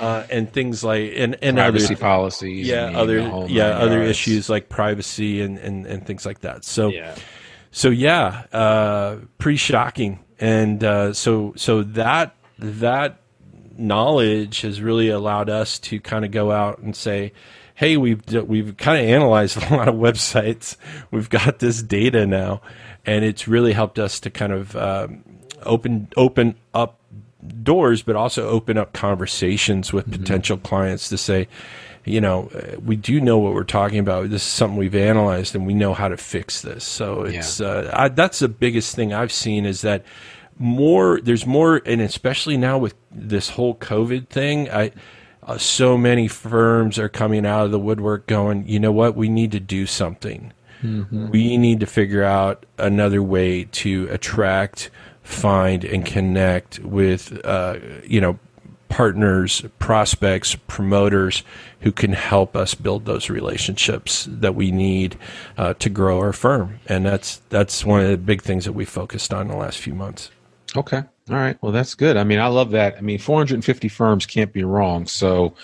[0.00, 2.66] uh, and things like and and Privacy other, policies.
[2.66, 4.10] yeah, and other yeah other yards.
[4.10, 6.64] issues like privacy and, and, and things like that.
[6.64, 7.14] So Yeah.
[7.70, 13.20] so yeah, uh, pretty shocking, and uh, so so that that
[13.76, 17.32] knowledge has really allowed us to kind of go out and say,
[17.74, 20.76] hey, we've we've kind of analyzed a lot of websites.
[21.10, 22.60] We've got this data now,
[23.04, 25.24] and it's really helped us to kind of um,
[25.62, 26.98] open open up
[27.62, 31.46] doors, but also open up conversations with potential clients to say,
[32.04, 34.30] you know, uh, we do know what we're talking about.
[34.30, 36.84] This is something we've analyzed, and we know how to fix this.
[36.84, 40.04] So it's uh, I, that's the biggest thing I've seen is that
[40.58, 44.92] more there's more, and especially now with this whole COVID thing, I.
[45.44, 49.28] Uh, so many firms are coming out of the woodwork going, you know what, we
[49.28, 50.52] need to do something.
[51.30, 54.90] We need to figure out another way to attract,
[55.22, 58.38] find, and connect with, uh, you know,
[58.88, 61.42] partners, prospects, promoters
[61.80, 65.18] who can help us build those relationships that we need
[65.58, 66.78] uh, to grow our firm.
[66.86, 69.78] And that's that's one of the big things that we focused on in the last
[69.78, 70.30] few months.
[70.76, 71.02] Okay.
[71.30, 71.56] All right.
[71.62, 72.18] Well, that's good.
[72.18, 72.96] I mean, I love that.
[72.98, 75.06] I mean, 450 firms can't be wrong.
[75.06, 75.54] So,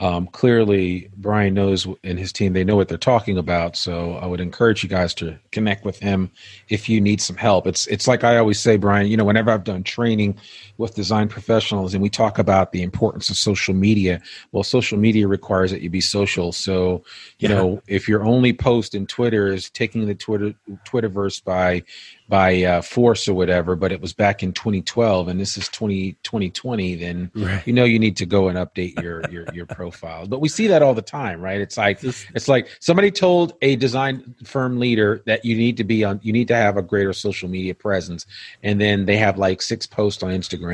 [0.00, 3.74] um, clearly Brian knows and his team they know what they're talking about.
[3.74, 6.30] So I would encourage you guys to connect with him
[6.68, 7.66] if you need some help.
[7.66, 9.08] It's it's like I always say, Brian.
[9.08, 10.38] You know, whenever I've done training
[10.78, 14.20] with design professionals and we talk about the importance of social media,
[14.52, 16.52] well, social media requires that you be social.
[16.52, 17.02] So
[17.38, 17.56] you yeah.
[17.56, 20.54] know, if your only post in Twitter is taking the Twitter
[20.86, 21.82] Twitterverse by
[22.28, 26.12] by uh, force or whatever, but it was back in 2012 and this is 20,
[26.22, 27.66] 2020, then right.
[27.66, 30.26] you know you need to go and update your your your profile.
[30.26, 31.60] But we see that all the time, right?
[31.60, 36.04] It's like it's like somebody told a design firm leader that you need to be
[36.04, 38.26] on you need to have a greater social media presence
[38.62, 40.67] and then they have like six posts on Instagram,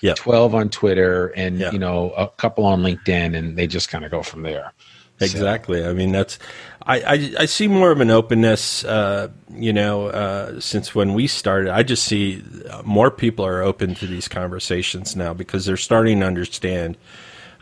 [0.00, 0.16] yep.
[0.16, 1.72] 12 on Twitter and yep.
[1.72, 4.72] you know a couple on LinkedIn and they just kind of go from there.
[5.20, 5.80] Exactly.
[5.80, 5.90] So.
[5.90, 6.38] I mean, that's
[6.86, 8.84] I, I, I see more of an openness.
[8.84, 12.42] Uh, you know, uh, since when we started, I just see
[12.84, 16.96] more people are open to these conversations now because they're starting to understand.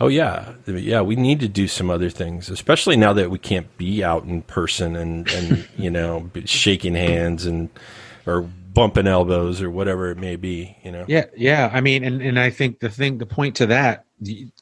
[0.00, 1.02] Oh yeah, yeah.
[1.02, 4.42] We need to do some other things, especially now that we can't be out in
[4.42, 7.68] person and and you know shaking hands and
[8.26, 10.76] or bumping elbows or whatever it may be.
[10.82, 11.04] You know.
[11.08, 11.70] Yeah, yeah.
[11.72, 14.04] I mean, and and I think the thing, the point to that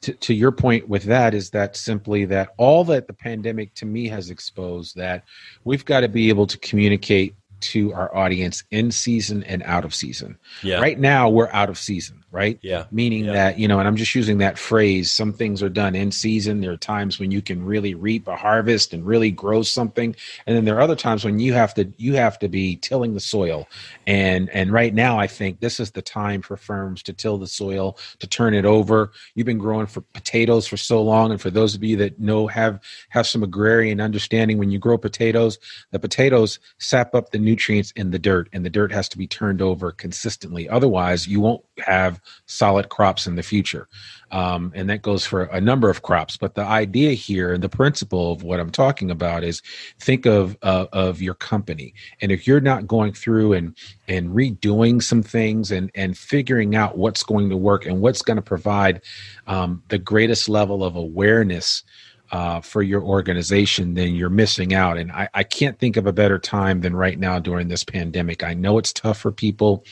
[0.01, 3.85] to, to, your point with that is that simply that all that the pandemic to
[3.85, 5.23] me has exposed that
[5.63, 9.93] we've got to be able to communicate to our audience in season and out of
[9.93, 10.37] season.
[10.63, 10.79] Yeah.
[10.79, 12.57] Right now we're out of season, right?
[12.61, 12.85] Yeah.
[12.91, 13.33] Meaning yeah.
[13.33, 16.61] that, you know, and I'm just using that phrase, some things are done in season.
[16.61, 20.15] There are times when you can really reap a harvest and really grow something.
[20.47, 23.13] And then there are other times when you have to you have to be tilling
[23.13, 23.67] the soil.
[24.07, 27.47] And and right now I think this is the time for firms to till the
[27.47, 29.11] soil, to turn it over.
[29.35, 31.31] You've been growing for potatoes for so long.
[31.31, 34.97] And for those of you that know have have some agrarian understanding, when you grow
[34.97, 35.59] potatoes,
[35.91, 39.27] the potatoes sap up the nutrients in the dirt, and the dirt has to be
[39.27, 40.69] turned over consistently.
[40.69, 43.87] Otherwise, you won't have solid crops in the future.
[44.31, 46.37] Um, and that goes for a number of crops.
[46.37, 49.61] But the idea here and the principle of what I'm talking about is
[49.99, 55.03] think of uh, of your company, and if you're not going through and and redoing
[55.03, 59.01] some things and and figuring out what's going to work and what's going to provide
[59.47, 61.83] um, the greatest level of awareness
[62.31, 64.97] uh, for your organization, then you're missing out.
[64.97, 68.41] And I, I can't think of a better time than right now during this pandemic.
[68.41, 69.83] I know it's tough for people,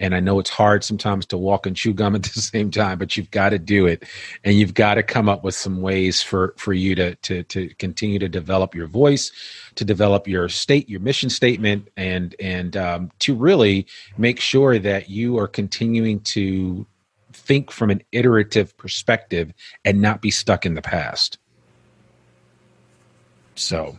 [0.00, 2.98] and I know it's hard sometimes to walk and chew gum at the same time,
[2.98, 4.04] but you've got to do it,
[4.42, 7.68] and you've got to come up with some ways for for you to to to
[7.76, 9.30] continue to develop your voice,
[9.76, 13.86] to develop your state, your mission statement, and and um, to really
[14.18, 16.86] make sure that you are continuing to
[17.32, 19.52] think from an iterative perspective
[19.84, 21.38] and not be stuck in the past.
[23.54, 23.98] So,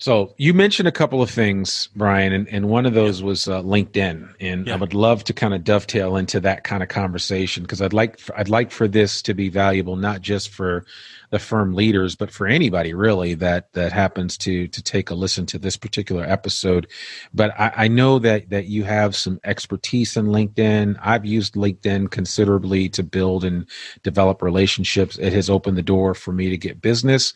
[0.00, 3.62] so you mentioned a couple of things, Brian, and, and one of those was uh,
[3.62, 4.74] LinkedIn, and yeah.
[4.74, 8.20] I would love to kind of dovetail into that kind of conversation because I'd like
[8.20, 10.86] for, I'd like for this to be valuable not just for
[11.30, 15.46] the firm leaders, but for anybody really that that happens to to take a listen
[15.46, 16.86] to this particular episode.
[17.34, 20.96] But I, I know that that you have some expertise in LinkedIn.
[21.02, 23.68] I've used LinkedIn considerably to build and
[24.04, 25.18] develop relationships.
[25.18, 27.34] It has opened the door for me to get business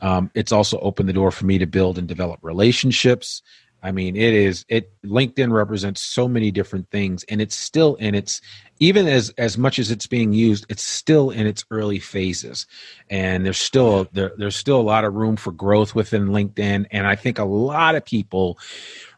[0.00, 3.42] um, it's also opened the door for me to build and develop relationships.
[3.82, 8.14] I mean, it is it LinkedIn represents so many different things, and it's still in
[8.14, 8.40] its
[8.78, 12.66] even as as much as it's being used, it's still in its early phases,
[13.08, 17.06] and there's still there, there's still a lot of room for growth within LinkedIn, and
[17.06, 18.58] I think a lot of people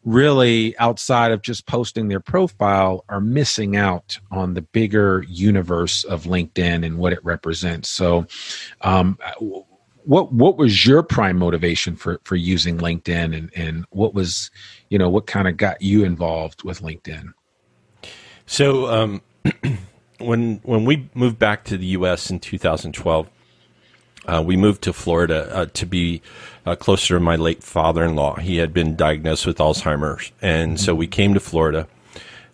[0.04, 6.24] really outside of just posting their profile are missing out on the bigger universe of
[6.24, 7.88] LinkedIn and what it represents.
[7.88, 8.26] So,
[8.80, 9.18] um,
[10.04, 14.50] what what was your prime motivation for for using LinkedIn and and what was
[14.88, 17.32] you know what kind of got you involved with LinkedIn?
[18.46, 19.22] So um,
[20.18, 22.30] when when we moved back to the U.S.
[22.30, 23.30] in 2012,
[24.26, 26.22] uh, we moved to Florida uh, to be
[26.66, 28.36] uh, closer to my late father-in-law.
[28.36, 30.84] He had been diagnosed with Alzheimer's, and mm-hmm.
[30.84, 31.88] so we came to Florida,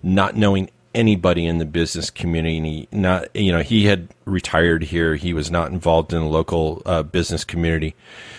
[0.03, 2.89] not knowing anybody in the business community.
[2.91, 5.15] Not you know he had retired here.
[5.15, 7.95] He was not involved in the local uh, business community,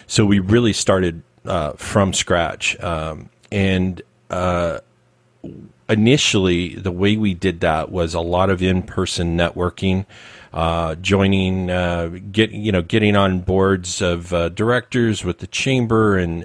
[0.05, 2.79] so we really started uh, from scratch.
[2.81, 4.79] Um, and uh,
[5.87, 10.05] initially, the way we did that was a lot of in person networking.
[10.51, 16.17] Uh, joining, uh, get you know, getting on boards of uh, directors with the chamber
[16.17, 16.43] and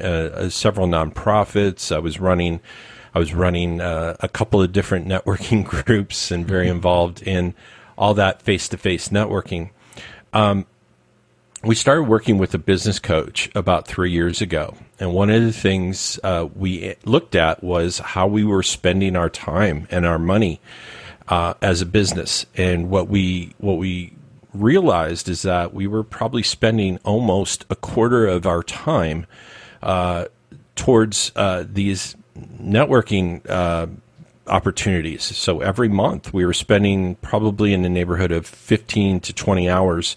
[0.52, 1.90] several nonprofits.
[1.90, 2.60] I was running
[3.14, 6.76] I was running uh, a couple of different networking groups and very mm-hmm.
[6.76, 7.54] involved in
[7.96, 9.70] all that face to face networking.
[10.32, 10.66] Um,
[11.62, 14.76] we started working with a business coach about three years ago.
[15.00, 19.30] And one of the things uh, we looked at was how we were spending our
[19.30, 20.60] time and our money
[21.28, 22.44] uh, as a business.
[22.56, 24.12] And what we, what we
[24.52, 29.26] realized is that we were probably spending almost a quarter of our time
[29.82, 30.26] uh,
[30.76, 33.86] towards uh, these networking uh,
[34.46, 35.22] opportunities.
[35.22, 40.16] So every month we were spending probably in the neighborhood of 15 to 20 hours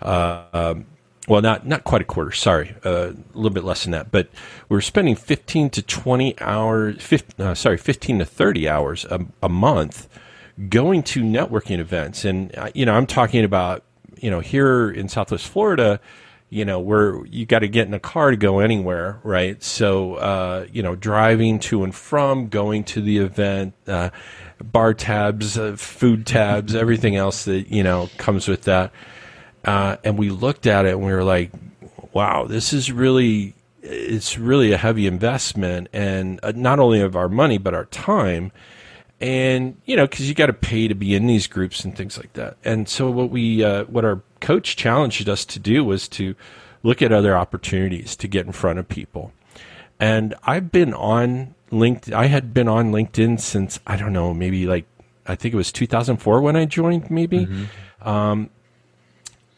[0.00, 0.86] uh, um,
[1.28, 2.32] well, not not quite a quarter.
[2.32, 4.10] Sorry, uh, a little bit less than that.
[4.10, 4.28] But
[4.68, 7.02] we were spending fifteen to twenty hours.
[7.02, 10.08] 15, uh, sorry, fifteen to thirty hours a, a, month
[10.70, 12.24] going to networking events.
[12.24, 13.84] And uh, you know, I'm talking about
[14.16, 16.00] you know here in Southwest Florida.
[16.50, 19.62] You know, where you got to get in a car to go anywhere, right?
[19.62, 24.10] So, uh, you know, driving to and from, going to the event, uh,
[24.62, 28.92] bar tabs, food tabs, everything else that you know comes with that
[29.64, 31.50] uh, and we looked at it and we were like,
[32.12, 37.28] wow, this is really, it's really a heavy investment and uh, not only of our
[37.28, 38.52] money, but our time.
[39.20, 42.16] And, you know, cause you got to pay to be in these groups and things
[42.16, 42.56] like that.
[42.64, 46.34] And so what we, uh, what our coach challenged us to do was to
[46.82, 49.32] look at other opportunities to get in front of people.
[50.00, 52.12] And I've been on LinkedIn.
[52.12, 54.86] I had been on LinkedIn since, I don't know, maybe like,
[55.26, 57.46] I think it was 2004 when I joined, maybe.
[57.46, 58.08] Mm-hmm.
[58.08, 58.50] Um,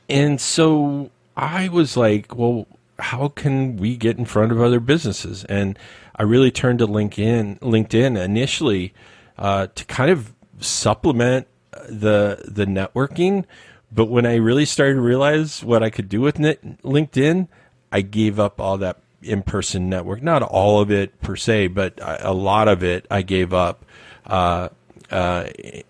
[0.09, 2.67] and so I was like, well,
[2.99, 5.45] how can we get in front of other businesses?
[5.45, 5.79] And
[6.17, 8.93] I really turned to LinkedIn, LinkedIn initially
[9.39, 11.47] uh, to kind of supplement
[11.89, 13.45] the the networking.
[13.93, 17.49] But when I really started to realize what I could do with LinkedIn,
[17.91, 20.23] I gave up all that in person network.
[20.23, 23.85] Not all of it per se, but a lot of it I gave up.
[24.27, 24.69] Uh,
[25.11, 25.49] uh,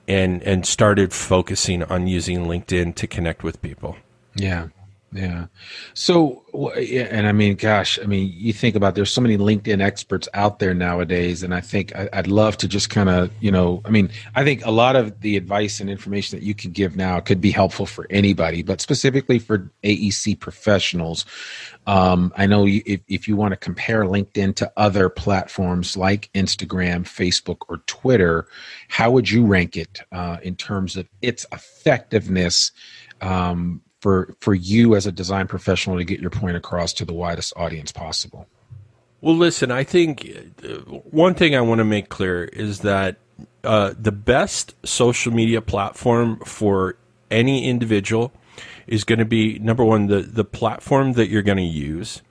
[0.08, 3.96] and and started focusing on using LinkedIn to connect with people.
[4.34, 4.68] Yeah.
[5.12, 5.46] Yeah.
[5.94, 10.28] So, and I mean, gosh, I mean, you think about there's so many LinkedIn experts
[10.34, 13.90] out there nowadays, and I think I'd love to just kind of, you know, I
[13.90, 17.18] mean, I think a lot of the advice and information that you can give now
[17.18, 21.24] could be helpful for anybody, but specifically for AEC professionals.
[21.88, 27.02] Um, I know if, if you want to compare LinkedIn to other platforms like Instagram,
[27.02, 28.46] Facebook, or Twitter,
[28.86, 32.70] how would you rank it uh, in terms of its effectiveness?
[33.20, 37.12] Um, for for you as a design professional to get your point across to the
[37.12, 38.46] widest audience possible?
[39.20, 40.78] Well, listen, I think uh,
[41.10, 43.16] one thing I want to make clear is that
[43.62, 46.96] uh, the best social media platform for
[47.30, 48.32] any individual
[48.86, 52.22] is going to be number one the the platform that you're going to use.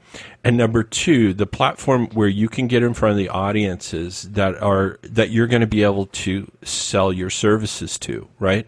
[0.44, 4.60] And number two, the platform where you can get in front of the audiences that
[4.62, 8.68] are that you're going to be able to sell your services to, right?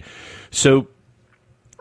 [0.52, 0.88] So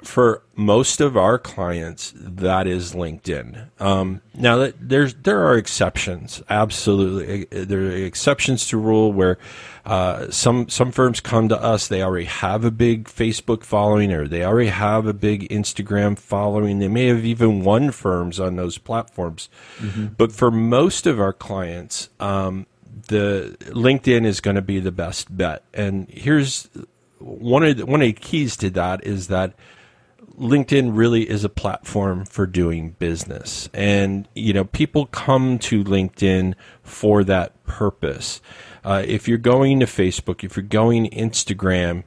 [0.03, 3.69] for most of our clients, that is LinkedIn.
[3.81, 6.43] Um, now, that there's there are exceptions.
[6.51, 9.39] Absolutely, there are exceptions to rule where
[9.87, 11.89] uh, some some firms come to us.
[11.89, 16.79] They already have a big Facebook following, or they already have a big Instagram following.
[16.79, 19.49] They may have even won firms on those platforms.
[19.79, 20.09] Mm-hmm.
[20.19, 22.67] But for most of our clients, um,
[23.09, 25.65] the LinkedIn is going to be the best bet.
[25.73, 26.69] And here's
[27.19, 29.55] one of the, one of the keys to that is that
[30.41, 33.69] LinkedIn really is a platform for doing business.
[33.75, 38.41] And, you know, people come to LinkedIn for that purpose.
[38.83, 42.05] Uh, if you're going to Facebook, if you're going Instagram,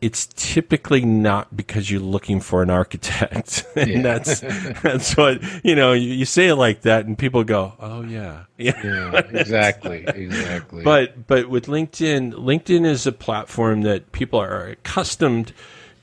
[0.00, 3.66] it's typically not because you're looking for an architect.
[3.76, 4.02] and yeah.
[4.02, 4.40] that's
[4.82, 8.44] that's what you know, you, you, say it like that and people go, "Oh yeah."
[8.58, 10.04] Yeah, yeah exactly.
[10.06, 10.82] exactly.
[10.82, 15.54] But but with LinkedIn, LinkedIn is a platform that people are accustomed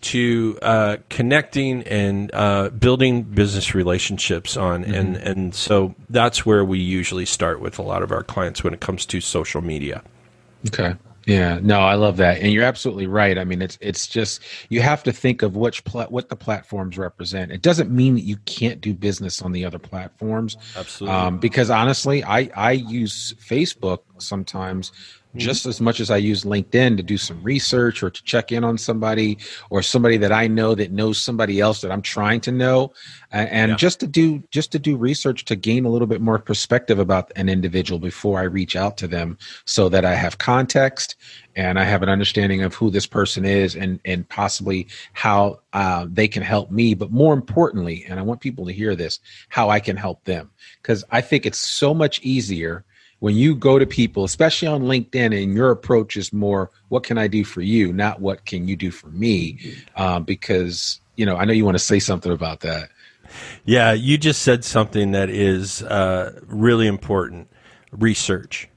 [0.01, 4.93] to uh, connecting and uh, building business relationships on, mm-hmm.
[4.93, 8.73] and and so that's where we usually start with a lot of our clients when
[8.73, 10.03] it comes to social media.
[10.67, 10.95] Okay.
[11.27, 13.37] Yeah, no, I love that, and you're absolutely right.
[13.37, 16.97] I mean, it's it's just you have to think of which pla- what the platforms
[16.97, 17.51] represent.
[17.51, 20.57] It doesn't mean that you can't do business on the other platforms.
[20.75, 24.91] Absolutely, um, because honestly, I I use Facebook sometimes.
[25.37, 28.65] Just as much as I use LinkedIn to do some research or to check in
[28.65, 29.37] on somebody
[29.69, 32.91] or somebody that I know that knows somebody else that I'm trying to know
[33.31, 33.75] and yeah.
[33.77, 37.31] just to do just to do research to gain a little bit more perspective about
[37.37, 41.15] an individual before I reach out to them so that I have context
[41.55, 46.07] and I have an understanding of who this person is and and possibly how uh,
[46.09, 46.93] they can help me.
[46.93, 50.51] But more importantly and I want people to hear this how I can help them.
[50.81, 52.83] Because I think it's so much easier
[53.21, 57.19] when you go to people, especially on LinkedIn, and your approach is more, what can
[57.19, 59.59] I do for you, not what can you do for me?
[59.95, 62.89] Um, because, you know, I know you want to say something about that.
[63.63, 67.47] Yeah, you just said something that is uh, really important
[67.91, 68.67] research.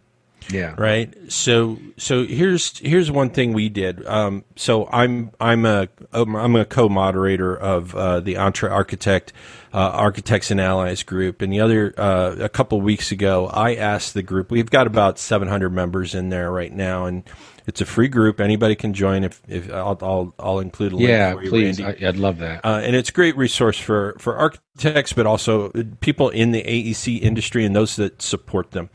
[0.51, 0.75] Yeah.
[0.77, 1.15] Right.
[1.29, 4.07] So so here's here's one thing we did.
[4.07, 9.33] Um, so I'm I'm a I'm a co-moderator of uh, the Entre Architect
[9.73, 14.15] uh, Architects and Allies group, and the other uh, a couple weeks ago I asked
[14.15, 14.51] the group.
[14.51, 17.25] We've got about 700 members in there right now, and
[17.67, 18.41] it's a free group.
[18.41, 19.25] Anybody can join.
[19.25, 21.09] If if I'll I'll, I'll include a link.
[21.09, 21.81] Yeah, you, please.
[21.81, 22.65] I, would love that.
[22.65, 25.71] Uh, and it's a great resource for for architects, but also
[26.01, 28.91] people in the AEC industry and those that support them.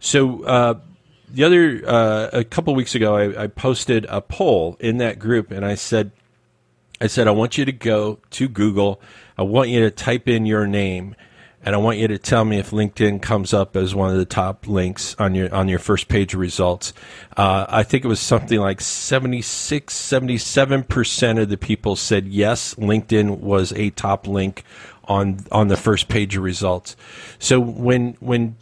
[0.00, 0.80] So uh,
[1.28, 5.50] the other uh, a couple weeks ago, I, I, posted a poll in that group,
[5.50, 6.10] and I said,
[7.00, 9.00] I said, I want you to go to Google.
[9.38, 11.14] I want you to type in your name,
[11.62, 14.24] and I want you to tell me if LinkedIn comes up as one of the
[14.24, 16.92] top links on your on your first page of results.
[17.36, 22.74] Uh, I think it was something like 76, 77 percent of the people said yes,
[22.74, 24.64] LinkedIn was a top link
[25.04, 26.96] on on the first page of results.
[27.38, 28.56] So when when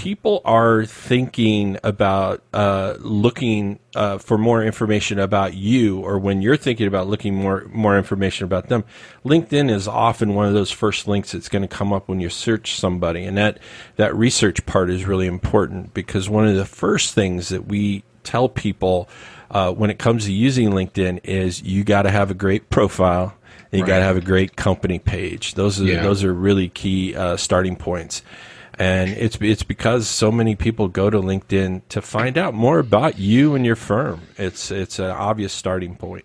[0.00, 6.56] people are thinking about uh, looking uh, for more information about you, or when you're
[6.56, 8.82] thinking about looking more more information about them,
[9.26, 12.30] LinkedIn is often one of those first links that's going to come up when you
[12.30, 13.58] search somebody, and that
[13.96, 18.48] that research part is really important because one of the first things that we tell
[18.48, 19.06] people
[19.50, 23.36] uh, when it comes to using LinkedIn is you got to have a great profile.
[23.72, 23.90] And you right.
[23.90, 25.54] got to have a great company page.
[25.54, 26.02] Those are yeah.
[26.02, 28.22] those are really key uh, starting points
[28.80, 33.18] and it's it's because so many people go to LinkedIn to find out more about
[33.18, 34.22] you and your firm.
[34.38, 36.24] It's it's an obvious starting point.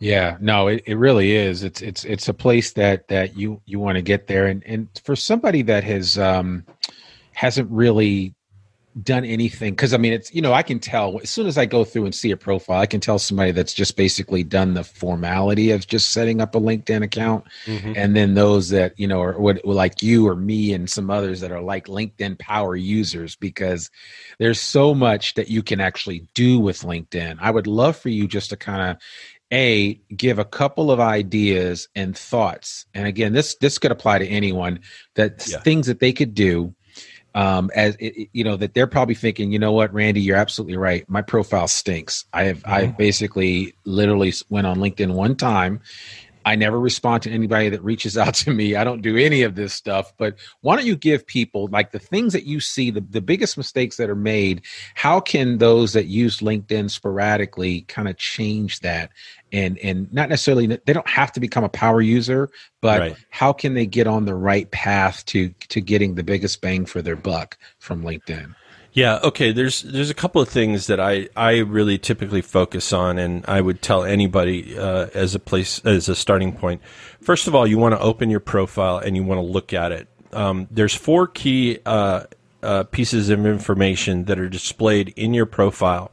[0.00, 1.62] Yeah, no, it, it really is.
[1.62, 4.88] It's it's it's a place that that you you want to get there, and and
[5.04, 6.66] for somebody that has um
[7.34, 8.34] hasn't really
[9.02, 11.64] done anything because I mean it's you know I can tell as soon as I
[11.64, 14.82] go through and see a profile I can tell somebody that's just basically done the
[14.82, 17.92] formality of just setting up a LinkedIn account mm-hmm.
[17.94, 21.40] and then those that you know are what like you or me and some others
[21.40, 23.90] that are like LinkedIn power users because
[24.38, 27.38] there's so much that you can actually do with LinkedIn.
[27.40, 28.96] I would love for you just to kind of
[29.52, 34.26] a give a couple of ideas and thoughts and again this this could apply to
[34.26, 34.78] anyone
[35.16, 35.58] that yeah.
[35.58, 36.72] things that they could do
[37.34, 40.76] um, as it, you know that they're probably thinking, you know what, Randy, you're absolutely
[40.76, 41.08] right.
[41.08, 42.24] My profile stinks.
[42.32, 42.70] I have mm-hmm.
[42.70, 45.80] I basically literally went on LinkedIn one time.
[46.44, 48.76] I never respond to anybody that reaches out to me.
[48.76, 50.12] I don't do any of this stuff.
[50.16, 53.56] But why don't you give people like the things that you see, the, the biggest
[53.56, 54.62] mistakes that are made?
[54.94, 59.10] How can those that use LinkedIn sporadically kind of change that
[59.52, 63.16] and and not necessarily they don't have to become a power user but right.
[63.30, 67.02] how can they get on the right path to to getting the biggest bang for
[67.02, 68.54] their buck from linkedin
[68.92, 73.18] yeah okay there's there's a couple of things that i i really typically focus on
[73.18, 76.80] and i would tell anybody uh, as a place as a starting point.
[77.20, 79.92] first of all you want to open your profile and you want to look at
[79.92, 82.22] it um, there's four key uh,
[82.62, 86.12] uh, pieces of information that are displayed in your profile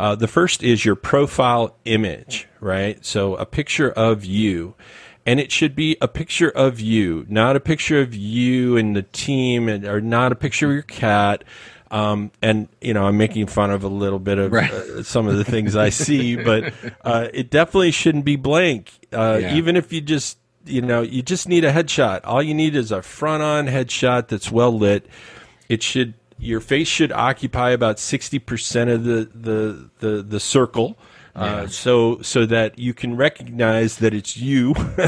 [0.00, 3.04] uh, the first is your profile image, right?
[3.04, 4.74] So a picture of you.
[5.26, 9.02] And it should be a picture of you, not a picture of you and the
[9.02, 11.44] team, and, or not a picture of your cat.
[11.90, 14.70] Um, and you know, I'm making fun of a little bit of right.
[14.70, 16.72] uh, some of the things I see, but
[17.04, 18.92] uh, it definitely shouldn't be blank.
[19.12, 19.54] Uh, yeah.
[19.54, 22.20] Even if you just, you know, you just need a headshot.
[22.24, 25.06] All you need is a front-on headshot that's well lit.
[25.68, 30.96] It should your face should occupy about 60% of the, the, the, the circle.
[31.34, 34.74] Uh, so so that you can recognize that it's you.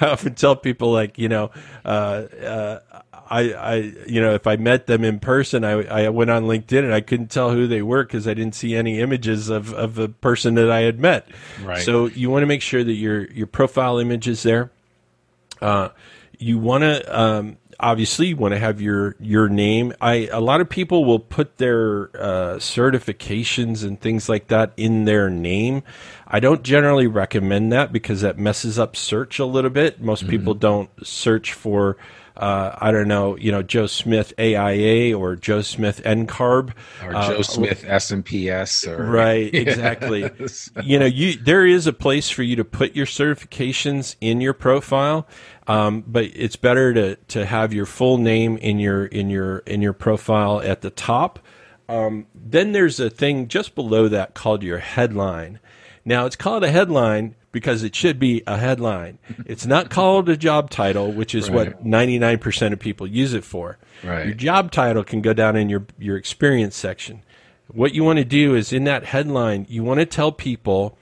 [0.00, 1.52] I often tell people like you know,
[1.84, 2.80] uh, uh,
[3.34, 3.74] I I
[4.06, 5.72] you know if I met them in person, I
[6.04, 8.76] I went on LinkedIn and I couldn't tell who they were because I didn't see
[8.76, 11.28] any images of of the person that I had met.
[11.62, 11.82] Right.
[11.82, 14.70] So you want to make sure that your your profile image is there.
[15.60, 15.88] Uh,
[16.38, 19.92] you want to um, obviously you want to have your your name.
[20.00, 25.06] I a lot of people will put their uh, certifications and things like that in
[25.06, 25.82] their name.
[26.28, 30.00] I don't generally recommend that because that messes up search a little bit.
[30.00, 30.30] Most mm-hmm.
[30.30, 31.96] people don't search for
[32.36, 36.72] uh, I don't know, you know, Joe Smith AIA or Joe Smith NCARB
[37.02, 40.22] or uh, Joe Smith SMPS or right, exactly.
[40.38, 40.70] yes.
[40.82, 44.52] You know, you there is a place for you to put your certifications in your
[44.52, 45.28] profile,
[45.68, 49.80] um, but it's better to to have your full name in your in your in
[49.80, 51.38] your profile at the top.
[51.88, 55.60] Um, then there's a thing just below that called your headline.
[56.04, 59.18] Now it's called a headline because it should be a headline.
[59.46, 61.68] It's not called a job title, which is Right.
[61.76, 63.78] what 99% of people use it for.
[64.02, 64.26] Right.
[64.26, 67.22] Your job title can go down in your, your experience section.
[67.68, 70.98] What you want to do is in that headline, you want to tell people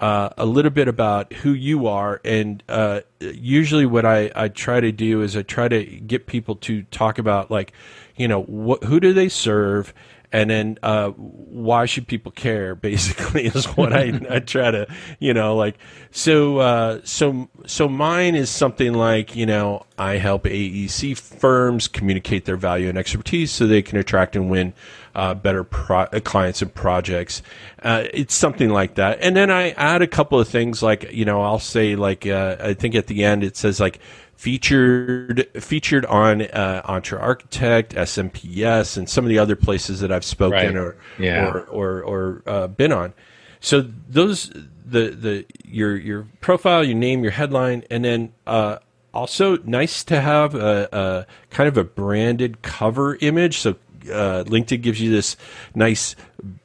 [0.00, 2.20] uh, a little bit about who you are.
[2.24, 6.56] And uh, usually, what I, I try to do is I try to get people
[6.56, 7.72] to talk about, like,
[8.16, 9.94] you know, what, who do they serve?
[10.34, 12.74] And then, uh, why should people care?
[12.90, 14.88] Basically, is what I, I try to,
[15.20, 15.78] you know, like,
[16.10, 22.46] so, uh, so, so mine is something like, you know, I help AEC firms communicate
[22.46, 24.74] their value and expertise so they can attract and win
[25.14, 27.40] uh, better pro- uh, clients and projects.
[27.80, 29.18] Uh, it's something like that.
[29.20, 32.56] And then I add a couple of things like, you know, I'll say like, uh,
[32.58, 34.00] I think at the end it says like
[34.36, 40.24] featured, featured on uh, Entre Architect, SMPS, and some of the other places that I've
[40.24, 40.76] spoken Right.
[40.76, 41.46] or, Yeah.
[41.50, 43.12] or, or, or uh, been on.
[43.60, 44.50] So those,
[44.84, 48.78] the, the, your, your profile, your name, your headline, and then, uh,
[49.12, 53.58] also nice to have a, a kind of a branded cover image.
[53.58, 53.76] So
[54.12, 55.36] uh, LinkedIn gives you this
[55.72, 56.16] nice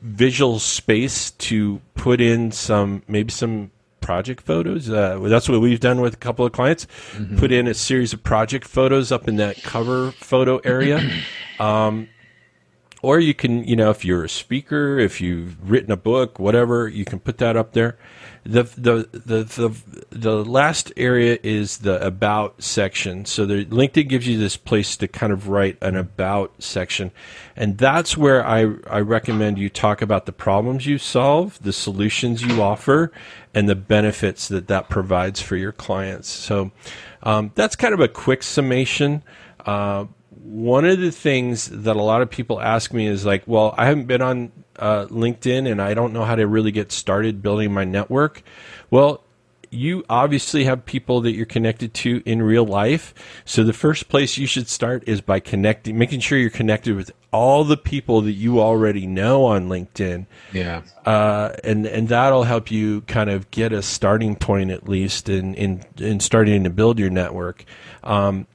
[0.01, 3.69] visual space to put in some maybe some
[4.09, 4.89] project photos.
[4.89, 6.87] Uh, that's what we've done with a couple of clients.
[7.37, 10.99] Put in a series of project photos up in that cover photo area.
[11.59, 12.09] um,
[13.01, 16.87] or you can, you know, if you're a speaker, if you've written a book, whatever,
[16.87, 17.97] you can put that up there.
[18.43, 23.25] The the the the, the last area is the about section.
[23.25, 27.11] So the LinkedIn gives you this place to kind of write an about section,
[27.55, 32.41] and that's where I I recommend you talk about the problems you solve, the solutions
[32.41, 33.11] you offer,
[33.53, 36.29] and the benefits that that provides for your clients.
[36.29, 36.71] So
[37.23, 39.21] um, that's kind of a quick summation.
[39.65, 40.05] Uh,
[40.49, 43.85] one of the things that a lot of people ask me is like, well, I
[43.85, 47.71] haven't been on uh, LinkedIn and I don't know how to really get started building
[47.71, 48.41] my network.
[48.89, 49.23] Well,
[49.69, 53.13] you obviously have people that you're connected to in real life.
[53.45, 57.11] So the first place you should start is by connecting, making sure you're connected with
[57.31, 60.25] all the people that you already know on LinkedIn.
[60.51, 60.81] Yeah.
[61.05, 65.53] Uh, and and that'll help you kind of get a starting point at least in
[65.53, 67.65] in, in starting to build your network.
[68.03, 68.47] Um,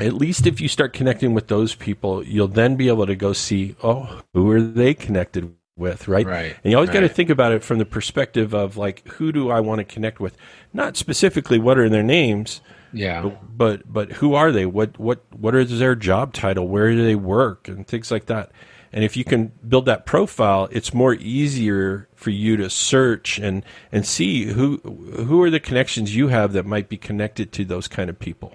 [0.00, 3.32] at least if you start connecting with those people, you'll then be able to go
[3.32, 6.26] see, oh, who are they connected with, right?
[6.26, 9.32] Right, And you always got to think about it from the perspective of like, who
[9.32, 10.36] do I want to connect with?
[10.72, 12.60] Not specifically what are their names,
[12.92, 13.30] Yeah.
[13.56, 14.66] but but who are they?
[14.66, 16.68] What what what is their job title?
[16.68, 17.68] Where do they work?
[17.68, 18.50] And things like that.
[18.92, 23.64] And if you can build that profile, it's more easier for you to search and
[23.92, 27.86] and see who who are the connections you have that might be connected to those
[27.88, 28.54] kind of people.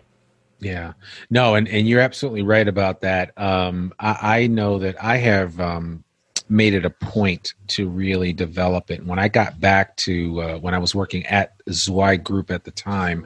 [0.64, 0.94] Yeah.
[1.30, 3.38] No, and, and you're absolutely right about that.
[3.38, 6.04] Um, I, I know that I have um,
[6.50, 9.06] made it a point to really develop it.
[9.06, 12.72] When I got back to uh, when I was working at Zweig Group at the
[12.72, 13.26] time,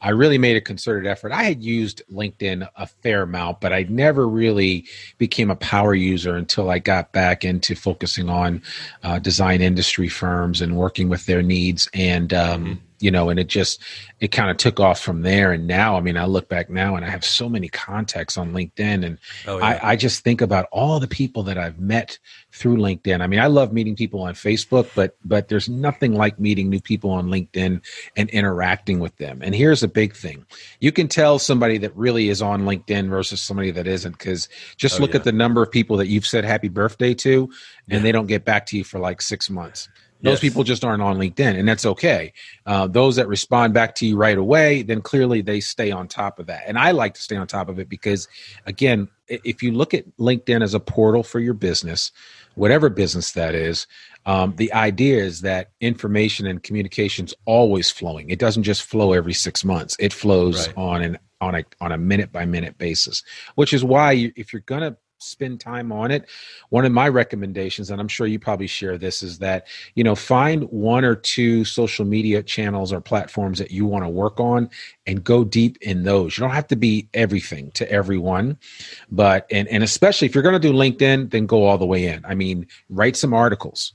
[0.00, 1.32] I really made a concerted effort.
[1.32, 4.86] I had used LinkedIn a fair amount, but I never really
[5.18, 8.62] became a power user until I got back into focusing on
[9.02, 11.88] uh, design industry firms and working with their needs.
[11.94, 13.82] And um, you know, and it just
[14.20, 15.52] it kind of took off from there.
[15.52, 18.52] And now, I mean, I look back now and I have so many contacts on
[18.52, 19.64] LinkedIn, and Oh, yeah.
[19.82, 22.18] I, I just think about all the people that I've met
[22.52, 23.20] through LinkedIn.
[23.20, 26.80] I mean, I love meeting people on Facebook, but but there's nothing like meeting new
[26.80, 27.80] people on LinkedIn
[28.16, 29.40] and interacting with them.
[29.42, 30.44] And here's a big thing:
[30.80, 34.98] you can tell somebody that really is on LinkedIn versus somebody that isn't, because just
[34.98, 35.16] Oh, look yeah.
[35.18, 37.50] at the number of people that you've said happy birthday to,
[37.88, 39.88] and they don't get back to you for like six months.
[40.22, 40.40] Those Yes.
[40.40, 42.32] people just aren't on LinkedIn, and that's okay.
[42.66, 46.38] Uh, those that respond back to you right away, then clearly they stay on top
[46.40, 46.64] of that.
[46.66, 48.26] And I like to stay on top of it because,
[48.66, 52.10] again, if you look at LinkedIn as a portal for your business,
[52.56, 53.86] whatever business that is,
[54.26, 58.28] um, the idea is that information and communication's always flowing.
[58.30, 59.96] It doesn't just flow every six months.
[60.00, 60.76] It flows Right.
[60.76, 63.22] on an on a on a minute by minute basis,
[63.54, 66.28] which is why you, if you're gonna spend time on it.
[66.70, 70.14] One of my recommendations and i'm sure you probably share this is that you know
[70.14, 74.70] find one or two social media channels or platforms that you want to work on
[75.06, 76.36] and go deep in those.
[76.36, 78.58] You don't have to be everything to everyone
[79.10, 82.06] but and and especially if you're going to do linkedin then go all the way
[82.06, 82.24] in.
[82.24, 83.92] I mean write some articles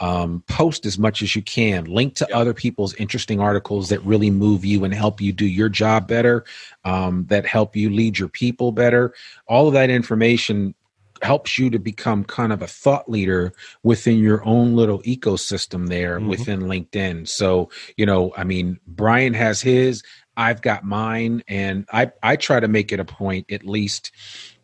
[0.00, 4.30] um, post as much as you can link to other people's interesting articles that really
[4.30, 6.44] move you and help you do your job better
[6.84, 9.14] um, that help you lead your people better
[9.46, 10.74] all of that information
[11.22, 16.18] helps you to become kind of a thought leader within your own little ecosystem there
[16.18, 16.28] Mhm.
[16.28, 17.28] within LinkedIn.
[17.28, 20.02] So, you know, I mean, Brian has his,
[20.38, 24.12] I've got mine, and I I try to make it a point at least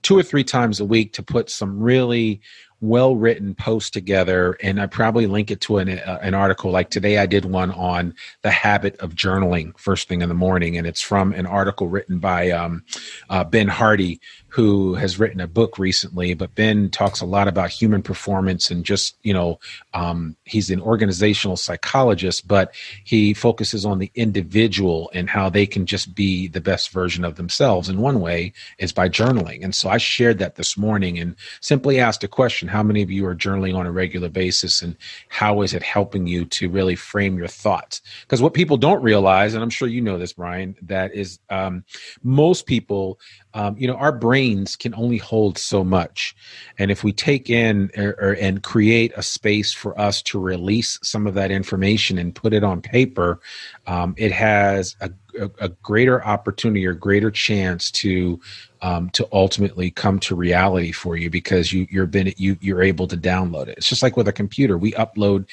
[0.03, 2.41] two or three times a week to put some really
[2.81, 6.71] well written post together, and I probably link it to an uh, an article.
[6.71, 10.77] Like today, I did one on the habit of journaling first thing in the morning,
[10.77, 12.85] and it's from an article written by um,
[13.31, 14.21] uh, Ben Hardy,
[14.57, 16.33] who has written a book recently.
[16.33, 19.61] But Ben talks a lot about human performance and just you know
[19.93, 25.85] um, he's an organizational psychologist, but he focuses on the individual and how they can
[25.85, 27.91] just be the best version of themselves.
[27.91, 29.63] And one way is by journaling.
[29.63, 33.11] And so I shared that this morning and simply asked a question: How many of
[33.11, 34.97] you are journaling on a regular basis, and
[35.29, 38.01] how is it helping you to really frame your thoughts?
[38.23, 41.85] Because what people don't realize, and I'm sure you know this, Brian, that is um,
[42.23, 43.21] most people
[43.57, 46.37] um, you know our brains can only hold so much.
[46.79, 50.99] And if we take in or, or, and create a space for us to release
[51.03, 53.41] some of that information and put it on paper
[53.87, 58.41] um, it has a, a, a, greater opportunity or greater chance to
[58.83, 63.07] um, to ultimately come to reality for you because you you're been you you're able
[63.09, 63.79] to download it.
[63.79, 64.77] It's just like with a computer.
[64.77, 65.47] We upload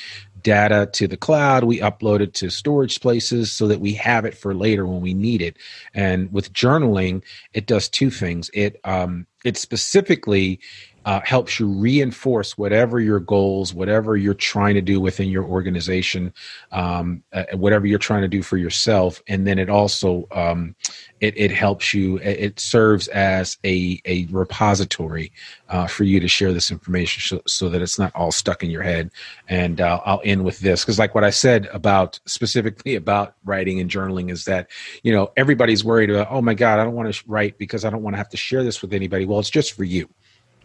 [0.44, 1.66] data to the cloud.
[1.66, 5.14] We upload it to storage places so that we have it for later when we
[5.14, 5.58] need it.
[5.94, 7.24] And with journaling,
[7.54, 8.52] it does two things.
[8.54, 10.60] It um, it specifically
[11.06, 16.34] uh, helps you reinforce whatever your goals, whatever you're trying to do within your organization,
[16.72, 20.76] um, uh, whatever you're trying to do for yourself, and then it also um,
[21.20, 22.18] it, it helps you.
[22.18, 25.32] It serves as a a repository
[25.70, 28.70] uh, for you to share this information, so, so, that it's not all stuck in
[28.70, 29.12] your head.
[29.50, 33.80] And uh, I'll end with this because, like what I said about specifically about writing
[33.80, 34.70] and journaling, is that
[35.04, 37.90] you know everybody's worried about, oh my God, I don't want to write because I
[37.90, 39.26] don't want to have to share this with anybody.
[39.26, 40.10] Well, it's just for you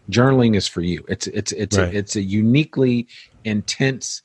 [0.09, 1.03] journaling is for you.
[1.07, 1.93] It's it's it's right.
[1.93, 3.07] a, it's a uniquely
[3.43, 4.21] intense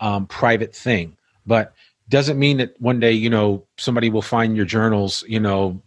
[0.00, 1.16] um, private thing,
[1.46, 1.74] but
[2.08, 5.80] doesn't mean that one day you know somebody will find your journals you know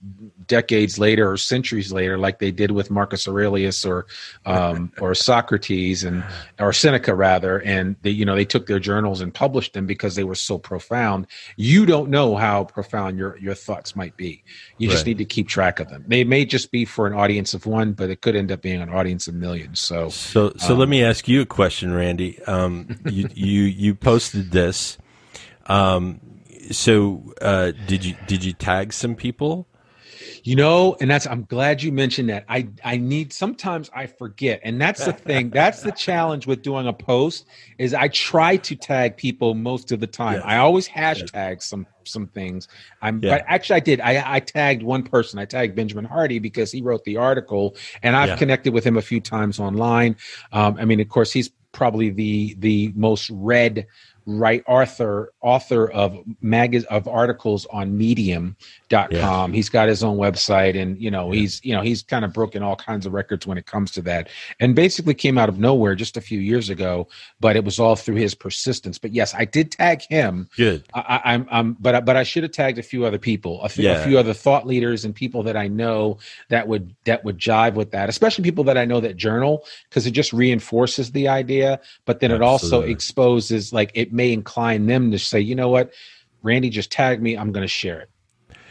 [0.47, 4.07] decades later or centuries later like they did with marcus aurelius or
[4.45, 6.23] um, or socrates and
[6.59, 10.15] or seneca rather and they you know they took their journals and published them because
[10.15, 11.27] they were so profound.
[11.57, 14.43] You don't know how profound your your thoughts might be.
[14.77, 14.93] You right.
[14.93, 16.03] just need to keep track of them.
[16.07, 18.81] They may just be for an audience of one but it could end up being
[18.81, 19.79] an audience of millions.
[19.79, 22.41] So so so um, let me ask you a question randy.
[22.43, 24.97] Um, you you you posted this
[25.69, 26.19] um,
[26.71, 29.67] so uh, did you did you tag some people?
[30.43, 32.45] You know, and that's I'm glad you mentioned that.
[32.47, 34.61] I I need sometimes I forget.
[34.63, 35.49] And that's the thing.
[35.53, 37.45] that's the challenge with doing a post
[37.77, 40.41] is I try to tag people most of the time.
[40.43, 42.67] I always hashtag some some things.
[43.01, 43.37] I'm yeah.
[43.37, 44.01] but actually I did.
[44.01, 45.39] I I tagged one person.
[45.39, 48.35] I tagged Benjamin Hardy because he wrote the article and I've yeah.
[48.37, 50.15] connected with him a few times online.
[50.51, 53.87] Um, I mean, of course, he's probably the the most read
[54.29, 59.47] right author author of mag of articles on medium.com yeah.
[59.47, 61.39] he's got his own website and you know yeah.
[61.39, 64.01] he's you know he's kind of broken all kinds of records when it comes to
[64.01, 67.07] that and basically came out of nowhere just a few years ago
[67.39, 71.21] but it was all through his persistence but yes i did tag him good I,
[71.25, 74.01] i'm i'm but but i should have tagged a few other people a few, yeah.
[74.01, 76.19] a few other thought leaders and people that i know
[76.49, 80.05] that would that would jive with that especially people that i know that journal because
[80.05, 82.45] it just reinforces the idea but then Absolutely.
[82.45, 85.93] it also exposes like it may incline them to say, you know what,
[86.43, 88.09] Randy just tagged me, I'm going to share it.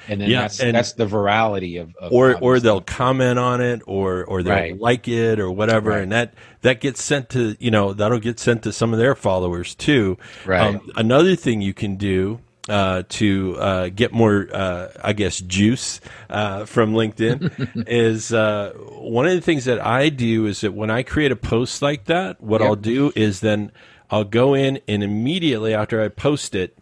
[0.06, 3.60] And then yeah, that's and that's the virality of, of or or they'll comment on
[3.60, 4.80] it or or they'll right.
[4.80, 6.02] like it or whatever, right.
[6.02, 6.32] and that
[6.62, 10.16] that gets sent to you know that'll get sent to some of their followers too.
[10.46, 10.76] Right.
[10.76, 12.40] Um, another thing you can do
[12.70, 19.26] uh, to uh, get more, uh, I guess, juice uh, from LinkedIn is uh, one
[19.26, 22.40] of the things that I do is that when I create a post like that,
[22.40, 22.68] what yep.
[22.68, 23.72] I'll do is then
[24.10, 26.78] I'll go in and immediately after I post it,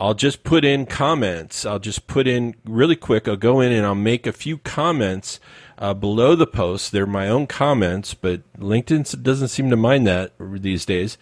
[0.00, 1.64] I'll just put in comments.
[1.64, 3.28] I'll just put in really quick.
[3.28, 5.38] I'll go in and I'll make a few comments
[5.78, 6.92] uh, below the post.
[6.92, 11.16] They're my own comments, but LinkedIn doesn't seem to mind that these days.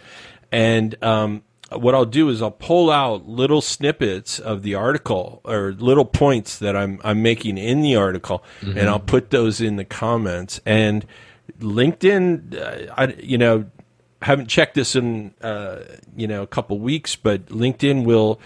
[0.51, 5.73] And um, what I'll do is I'll pull out little snippets of the article or
[5.73, 8.79] little points that I'm I'm making in the article, mm-hmm.
[8.79, 10.61] and I'll put those in the comments.
[10.67, 11.07] And
[11.61, 13.67] LinkedIn, uh, I, you know,
[14.23, 15.81] haven't checked this in uh,
[16.17, 18.41] you know a couple weeks, but LinkedIn will.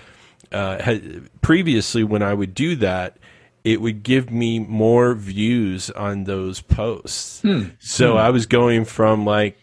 [0.52, 0.98] Uh,
[1.42, 3.16] previously, when I would do that,
[3.64, 7.42] it would give me more views on those posts.
[7.42, 7.64] Hmm.
[7.80, 8.18] So hmm.
[8.18, 9.58] I was going from like,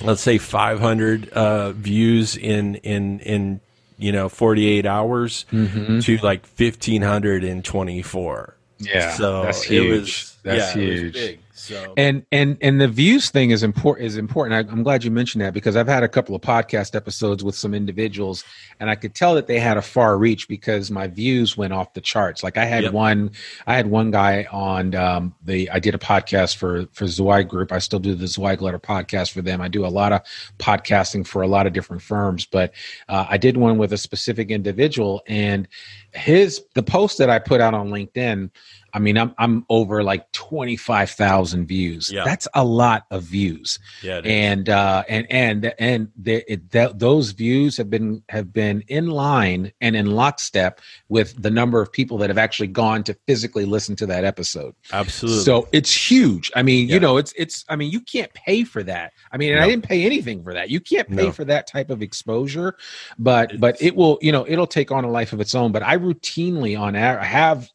[0.00, 3.60] let's say 500 uh, views in in in
[3.98, 6.00] you know 48 hours mm-hmm.
[6.00, 8.56] to like 1524.
[8.78, 10.00] Yeah, so that's huge.
[10.00, 11.38] Was, that's yeah, huge.
[11.60, 14.70] So and and and the views thing is important is important.
[14.70, 17.54] I, am glad you mentioned that because I've had a couple of podcast episodes with
[17.54, 18.44] some individuals,
[18.80, 21.92] and I could tell that they had a far reach because my views went off
[21.92, 22.42] the charts.
[22.42, 22.92] Like I had yep.
[22.94, 23.32] one,
[23.66, 25.68] I had one guy on um, the.
[25.70, 27.72] I did a podcast for for Zweig Group.
[27.72, 29.60] I still do the Zweig Letter podcast for them.
[29.60, 30.22] I do a lot of
[30.58, 32.72] podcasting for a lot of different firms, but
[33.10, 35.68] uh, I did one with a specific individual, and
[36.14, 38.50] his the post that I put out on LinkedIn
[38.92, 42.10] I mean, I'm I'm over like twenty five thousand views.
[42.10, 42.24] Yeah.
[42.24, 43.78] That's a lot of views.
[44.02, 48.82] Yeah, and uh, and and and the, it, that, those views have been have been
[48.88, 53.14] in line and in lockstep with the number of people that have actually gone to
[53.26, 54.74] physically listen to that episode.
[54.92, 55.44] Absolutely.
[55.44, 56.50] So it's huge.
[56.54, 56.94] I mean, yeah.
[56.94, 57.64] you know, it's it's.
[57.68, 59.12] I mean, you can't pay for that.
[59.32, 59.62] I mean, no.
[59.62, 60.70] I didn't pay anything for that.
[60.70, 61.32] You can't pay no.
[61.32, 62.76] for that type of exposure,
[63.18, 64.18] but it's, but it will.
[64.20, 65.72] You know, it'll take on a life of its own.
[65.72, 67.70] But I routinely on have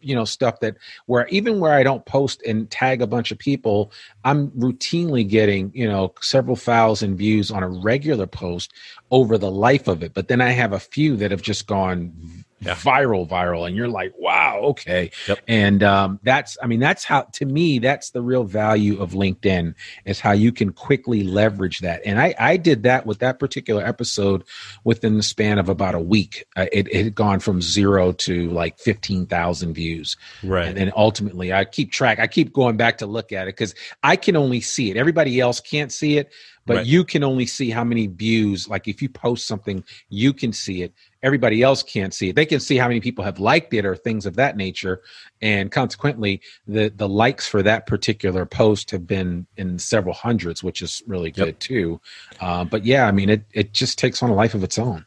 [0.00, 0.76] you know stuff that
[1.06, 3.92] where even where I don't post and tag a bunch of people,
[4.24, 8.72] I'm routinely getting you know several thousand views on a regular post
[9.10, 10.14] over the life of it.
[10.14, 12.12] But then I have a few that have just gone
[12.60, 12.74] yeah.
[12.74, 15.10] viral, viral, and you're like, wow, okay.
[15.28, 15.38] Yep.
[15.48, 19.74] And um, that's, I mean, that's how to me, that's the real value of LinkedIn
[20.04, 22.02] is how you can quickly leverage that.
[22.04, 24.44] And I, I did that with that particular episode
[24.84, 26.46] within the span of about a week.
[26.56, 30.68] Uh, it, it had gone from zero to like fifteen thousand views, right?
[30.68, 32.18] And then ultimately, I keep track.
[32.18, 34.96] I keep going back to look at it because I can only see it.
[34.96, 36.30] Everybody else can't see it
[36.66, 36.86] but right.
[36.86, 40.82] you can only see how many views like if you post something you can see
[40.82, 42.36] it everybody else can't see it.
[42.36, 45.02] They can see how many people have liked it or things of that nature.
[45.42, 50.82] And consequently the the likes for that particular post have been in several hundreds which
[50.82, 51.58] is really good yep.
[51.58, 52.00] too.
[52.40, 55.04] Uh, but yeah i mean it it just takes on a life of its own.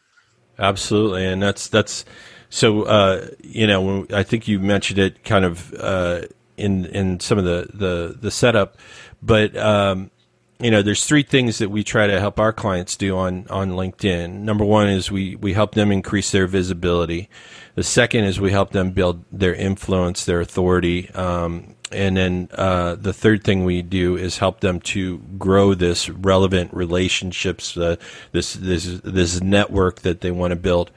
[0.59, 1.25] Absolutely.
[1.25, 2.05] And that's that's
[2.49, 6.21] so uh, you know i think you mentioned it kind of uh,
[6.57, 8.77] in in some of the the the setup
[9.21, 10.11] but um,
[10.59, 13.71] you know, there's three things that we try to help our clients do on, on
[13.71, 14.39] LinkedIn.
[14.39, 17.29] Number one is we, we help them increase their visibility.
[17.75, 21.09] The second is we help them build their influence, their authority.
[21.11, 26.09] Um, and then uh, the third thing we do is help them to grow this
[26.09, 27.97] relevant relationships, uh,
[28.31, 30.91] this this this network that they want to build,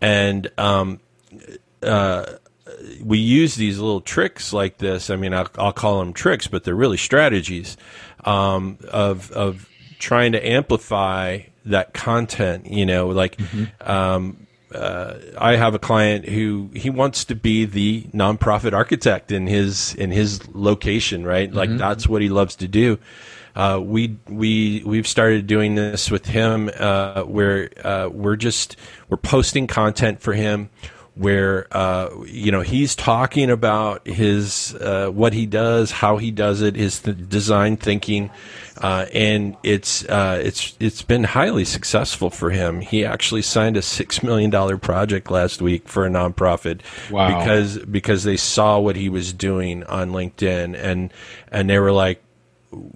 [0.00, 1.00] and um,
[1.82, 2.26] uh,
[3.02, 5.08] we use these little tricks like this.
[5.08, 7.76] I mean, I'll, I'll call them tricks, but they're really strategies
[8.24, 9.68] um, of of
[9.98, 12.66] trying to amplify that content.
[12.66, 13.90] You know, like mm-hmm.
[13.90, 19.46] um, uh, I have a client who he wants to be the nonprofit architect in
[19.46, 21.48] his in his location, right?
[21.48, 21.58] Mm-hmm.
[21.58, 22.98] Like that's what he loves to do.
[23.54, 28.76] Uh, we we we've started doing this with him, uh, where uh, we're just
[29.08, 30.70] we're posting content for him
[31.16, 36.60] where uh, you know he's talking about his uh, what he does, how he does
[36.60, 38.30] it, his th- design thinking,
[38.78, 42.80] uh, and it's uh, it's it's been highly successful for him.
[42.80, 47.38] He actually signed a six million dollar project last week for a nonprofit wow.
[47.38, 51.12] because because they saw what he was doing on LinkedIn and
[51.50, 52.20] and they were like.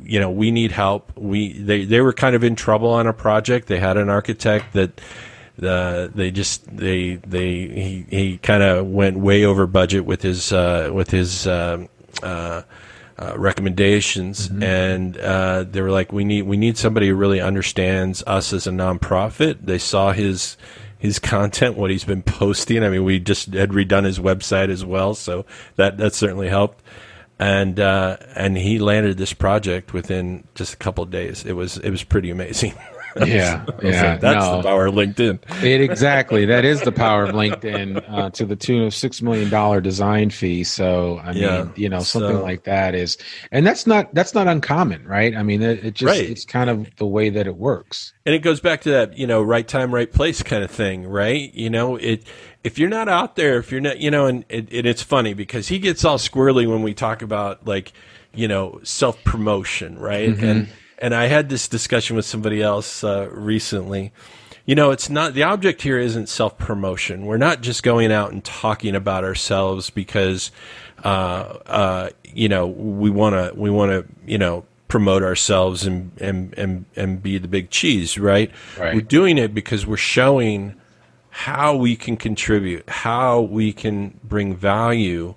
[0.02, 1.16] You know, we need help.
[1.16, 3.68] We they they were kind of in trouble on a project.
[3.68, 5.00] They had an architect that
[5.58, 10.52] the they just they they he, he kind of went way over budget with his
[10.52, 11.88] uh, with his um,
[12.22, 12.62] uh,
[13.18, 14.62] uh, recommendations, mm-hmm.
[14.62, 18.66] and uh, they were like, we need we need somebody who really understands us as
[18.66, 19.58] a nonprofit.
[19.62, 20.56] They saw his
[20.96, 22.84] his content, what he's been posting.
[22.84, 25.44] I mean, we just had redone his website as well, so
[25.74, 26.82] that that certainly helped.
[27.40, 31.44] And uh, and he landed this project within just a couple of days.
[31.44, 32.74] It was it was pretty amazing.
[33.26, 34.12] yeah, yeah.
[34.12, 34.56] Like, That's no.
[34.58, 35.64] the power of LinkedIn.
[35.64, 36.44] It exactly.
[36.44, 40.30] That is the power of LinkedIn uh, to the tune of six million dollar design
[40.30, 40.64] fee.
[40.64, 43.18] So I mean, you know, something so, like that is,
[43.50, 45.34] and that's not that's not uncommon, right?
[45.36, 46.28] I mean, it, it just right.
[46.28, 48.12] it's kind of the way that it works.
[48.26, 51.06] And it goes back to that, you know, right time, right place kind of thing,
[51.06, 51.52] right?
[51.54, 52.24] You know, it
[52.64, 55.34] if you're not out there, if you're not, you know, and it, it, it's funny
[55.34, 57.92] because he gets all squirrely when we talk about like,
[58.34, 60.30] you know, self promotion, right?
[60.30, 60.44] Mm-hmm.
[60.44, 60.68] And
[60.98, 64.12] and I had this discussion with somebody else uh, recently.
[64.66, 67.24] You know, it's not the object here isn't self promotion.
[67.24, 70.50] We're not just going out and talking about ourselves because,
[71.04, 71.08] uh,
[71.66, 76.52] uh, you know, we want to we want to you know promote ourselves and and
[76.58, 78.50] and and be the big cheese, right?
[78.78, 78.94] right?
[78.94, 80.74] We're doing it because we're showing
[81.30, 85.34] how we can contribute, how we can bring value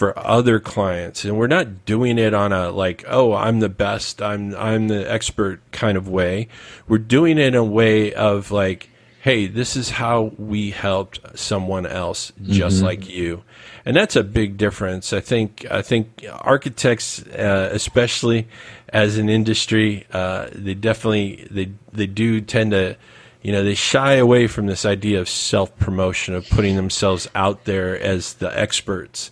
[0.00, 4.22] for other clients and we're not doing it on a like oh i'm the best
[4.22, 6.48] i'm i'm the expert kind of way
[6.88, 8.88] we're doing it in a way of like
[9.20, 12.86] hey, this is how we helped someone else just mm-hmm.
[12.86, 13.44] like you.
[13.84, 15.12] And that's a big difference.
[15.12, 18.48] I think, I think architects, uh, especially
[18.88, 22.96] as an industry, uh, they definitely, they, they do tend to,
[23.42, 27.64] you know, they shy away from this idea of self promotion, of putting themselves out
[27.64, 29.30] there as the experts.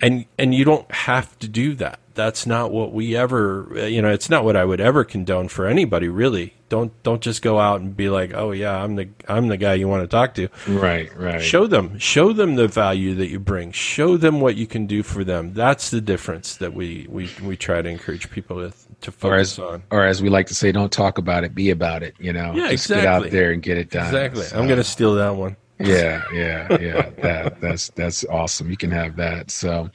[0.00, 1.98] And, and you don't have to do that.
[2.14, 5.48] That's not what we ever, uh, you know, it's not what I would ever condone
[5.48, 9.08] for anybody really don't don't just go out and be like, "Oh yeah, I'm the
[9.28, 11.42] I'm the guy you want to talk to." Right, right.
[11.42, 13.72] Show them, show them the value that you bring.
[13.72, 15.52] Show them what you can do for them.
[15.52, 19.66] That's the difference that we we we try to encourage people with to focus or
[19.66, 19.82] as, on.
[19.90, 22.14] Or as we like to say, don't talk about it, be about it.
[22.18, 23.02] You know, yeah, just exactly.
[23.02, 24.06] get out there and get it done.
[24.06, 24.44] Exactly.
[24.44, 24.58] So.
[24.58, 27.10] I'm going to steal that one yeah, yeah, yeah.
[27.22, 28.70] That that's that's awesome.
[28.70, 29.50] You can have that.
[29.50, 29.90] So,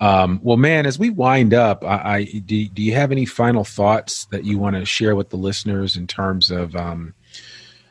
[0.00, 2.68] um, well, man, as we wind up, I, I do.
[2.68, 6.06] Do you have any final thoughts that you want to share with the listeners in
[6.06, 7.14] terms of, um,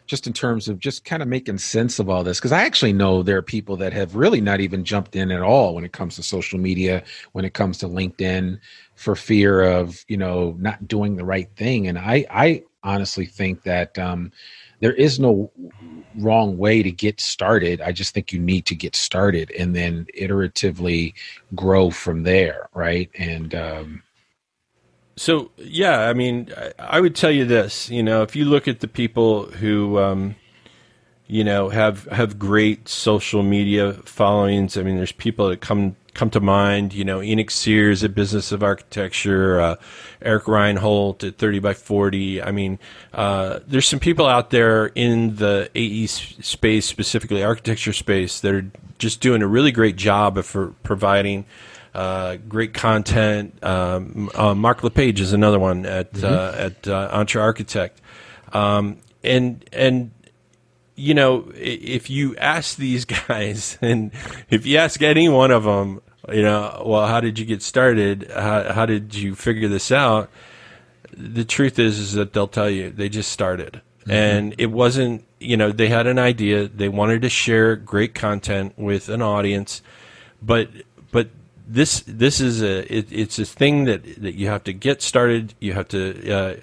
[0.06, 2.40] just in terms of just kind of making sense of all this?
[2.40, 5.42] Because I actually know there are people that have really not even jumped in at
[5.42, 8.60] all when it comes to social media, when it comes to LinkedIn,
[8.96, 11.88] for fear of you know not doing the right thing.
[11.88, 13.98] And I, I honestly think that.
[13.98, 14.32] Um,
[14.82, 15.52] there is no
[16.18, 17.82] wrong way to get started.
[17.82, 21.14] I just think you need to get started and then iteratively
[21.56, 23.10] grow from there, right?
[23.18, 24.04] And um,
[25.16, 26.50] so, yeah, I mean,
[26.80, 27.90] I would tell you this.
[27.90, 30.36] You know, if you look at the people who, um,
[31.28, 34.78] you know, have have great social media followings.
[34.78, 36.94] I mean, there's people that come come to mind.
[36.94, 39.76] You know, Enoch Sears at Business of Architecture, uh,
[40.22, 42.42] Eric Reinhold at 30 by 40.
[42.42, 42.80] I mean,
[43.14, 48.66] uh, there's some people out there in the AE space, specifically architecture space, that are
[48.98, 51.46] just doing a really great job of for providing
[51.94, 53.62] uh, great content.
[53.64, 56.26] Um, uh, Mark LePage is another one at mm-hmm.
[56.26, 58.00] Uh, at uh, Entre Architect,
[58.54, 60.12] um, and and
[61.02, 64.12] you know, if you ask these guys, and
[64.50, 68.32] if you ask any one of them, you know, well, how did you get started?
[68.34, 70.30] How, how did you figure this out?
[71.12, 74.12] The truth is, is that they'll tell you they just started, mm-hmm.
[74.12, 75.26] and it wasn't.
[75.40, 76.68] You know, they had an idea.
[76.68, 79.82] They wanted to share great content with an audience,
[80.42, 80.70] but
[81.12, 81.30] but
[81.68, 85.56] this this is a it, it's a thing that that you have to get started.
[85.60, 86.32] You have to.
[86.32, 86.56] Uh,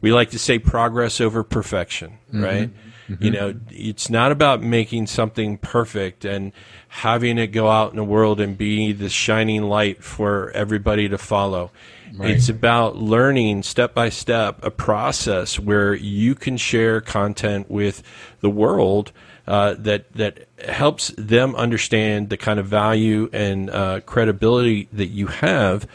[0.00, 2.42] we like to say progress over perfection, mm-hmm.
[2.42, 2.70] right?
[3.10, 3.24] Mm-hmm.
[3.24, 6.52] You know, it's not about making something perfect and
[6.88, 11.18] having it go out in the world and be the shining light for everybody to
[11.18, 11.72] follow.
[12.14, 12.30] Right.
[12.30, 18.02] It's about learning step by step a process where you can share content with
[18.40, 19.12] the world
[19.46, 25.26] uh, that that helps them understand the kind of value and uh, credibility that you
[25.26, 25.88] have,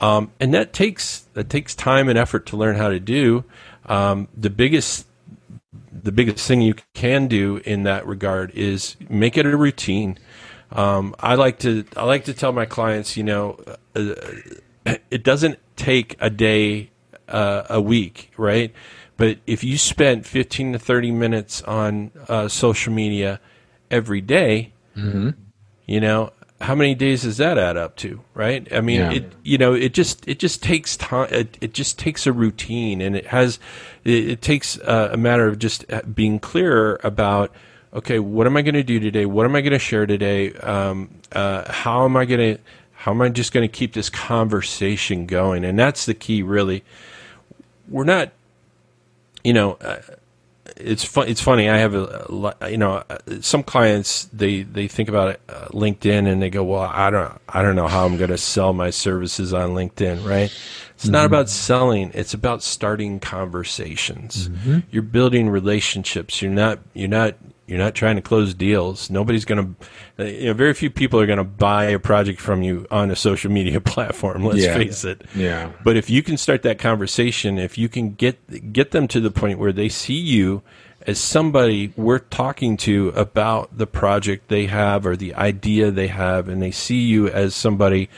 [0.00, 3.44] um, and that takes that takes time and effort to learn how to do.
[3.84, 5.06] Um, the biggest
[6.02, 10.18] the biggest thing you can do in that regard is make it a routine.
[10.70, 13.60] Um, I like to I like to tell my clients, you know,
[13.94, 14.14] uh,
[15.10, 16.90] it doesn't take a day,
[17.28, 18.72] uh, a week, right?
[19.16, 23.40] But if you spent 15 to 30 minutes on uh, social media
[23.90, 25.30] every day, mm-hmm.
[25.86, 26.32] you know,
[26.62, 28.66] how many days does that add up to right?
[28.72, 29.12] I mean yeah.
[29.12, 33.00] it you know it just it just takes time it, it just takes a routine
[33.00, 33.58] and it has
[34.04, 37.52] it, it takes a, a, matter of just uh, being clear about
[37.92, 39.26] okay what am i going to do today?
[39.26, 40.52] What am i going to share today?
[40.54, 44.08] Um, uh, how am i going to how am i just going to keep this
[44.08, 45.64] conversation going?
[45.64, 46.84] And that's the key really.
[47.88, 48.30] We're not
[49.42, 50.00] you know uh,
[50.76, 51.28] it's fun.
[51.28, 51.68] It's funny.
[51.68, 53.02] I have a, you know
[53.40, 57.62] some clients they they think about uh, LinkedIn and they go, well, I don't I
[57.62, 60.52] don't know how I'm going to sell my services on LinkedIn, right?
[60.94, 61.12] It's mm-hmm.
[61.12, 62.12] not about selling.
[62.14, 64.48] It's about starting conversations.
[64.48, 64.78] Mm-hmm.
[64.90, 66.40] You're building relationships.
[66.40, 67.34] You're not you're not
[67.72, 69.08] you're not trying to close deals.
[69.08, 69.76] Nobody's going
[70.18, 73.10] to, you know, very few people are going to buy a project from you on
[73.10, 74.44] a social media platform.
[74.44, 74.74] Let's yeah.
[74.74, 75.22] face it.
[75.34, 75.72] Yeah.
[75.82, 79.30] But if you can start that conversation, if you can get get them to the
[79.30, 80.62] point where they see you
[81.06, 86.50] as somebody worth talking to about the project they have or the idea they have,
[86.50, 88.10] and they see you as somebody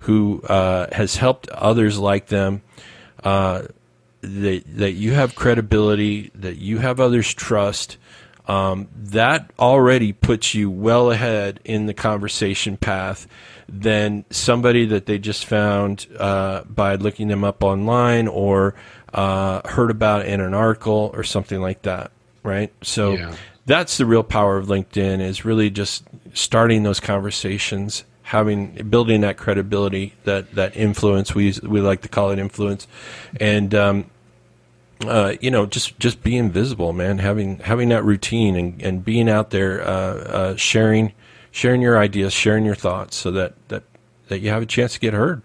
[0.00, 2.60] who uh, has helped others like them.
[3.24, 3.62] Uh,
[4.20, 7.96] that that you have credibility, that you have others' trust,
[8.48, 13.26] um, that already puts you well ahead in the conversation path
[13.68, 18.74] than somebody that they just found uh, by looking them up online or
[19.12, 22.10] uh, heard about in an article or something like that,
[22.42, 22.72] right?
[22.82, 23.34] So yeah.
[23.66, 29.38] that's the real power of LinkedIn is really just starting those conversations having building that
[29.38, 32.86] credibility that that influence we we like to call it influence
[33.40, 34.04] and um,
[35.06, 37.18] uh, you know, just just being visible, man.
[37.18, 41.12] Having having that routine and, and being out there, uh, uh, sharing
[41.50, 43.84] sharing your ideas, sharing your thoughts, so that that
[44.28, 45.42] that you have a chance to get heard.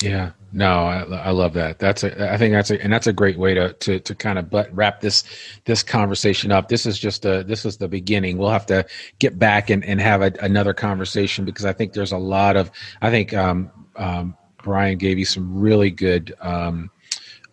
[0.00, 1.78] Yeah, no, I, I love that.
[1.78, 4.38] That's a, I think that's a, and that's a great way to to to kind
[4.38, 5.24] of but wrap this
[5.64, 6.68] this conversation up.
[6.68, 8.38] This is just a this is the beginning.
[8.38, 8.86] We'll have to
[9.18, 12.70] get back and and have a, another conversation because I think there's a lot of
[13.02, 16.90] I think um, um, Bryon gave you some really good um,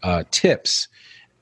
[0.02, 0.88] uh, tips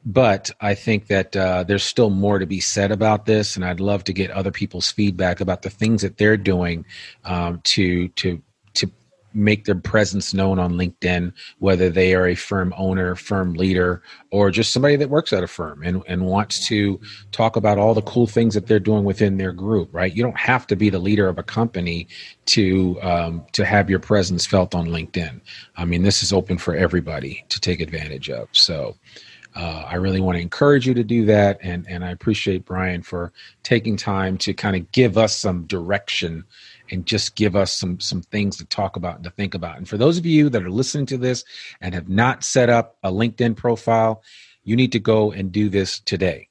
[0.06, 3.80] but I think that uh, there's still more to be said about this, and I'd
[3.80, 6.86] love to get other people's feedback about the things that they're doing
[7.26, 8.42] um, to to
[8.76, 8.90] to
[9.34, 14.50] make their presence known on LinkedIn, whether they are a firm owner, firm leader, or
[14.50, 17.00] just somebody that works at a firm and, and wants to
[17.32, 19.90] talk about all the cool things that they're doing within their group.
[19.94, 20.16] Right?
[20.16, 22.08] You don't have to be the leader of a company
[22.48, 25.42] to um, to have your presence felt on LinkedIn.
[25.76, 28.48] I mean, this is open for everybody to take advantage of.
[28.54, 28.96] So
[29.56, 31.60] uh, I really want to encourage you to do that.
[31.62, 33.32] And, and I appreciate Bryon for
[33.64, 36.44] taking time to kind of give us some direction
[36.92, 39.78] and just give us some some things to talk about and to think about.
[39.78, 41.44] And for those of you that are listening to this
[41.82, 44.24] and have not set up a LinkedIn profile,
[44.64, 46.49] you need to go and do this today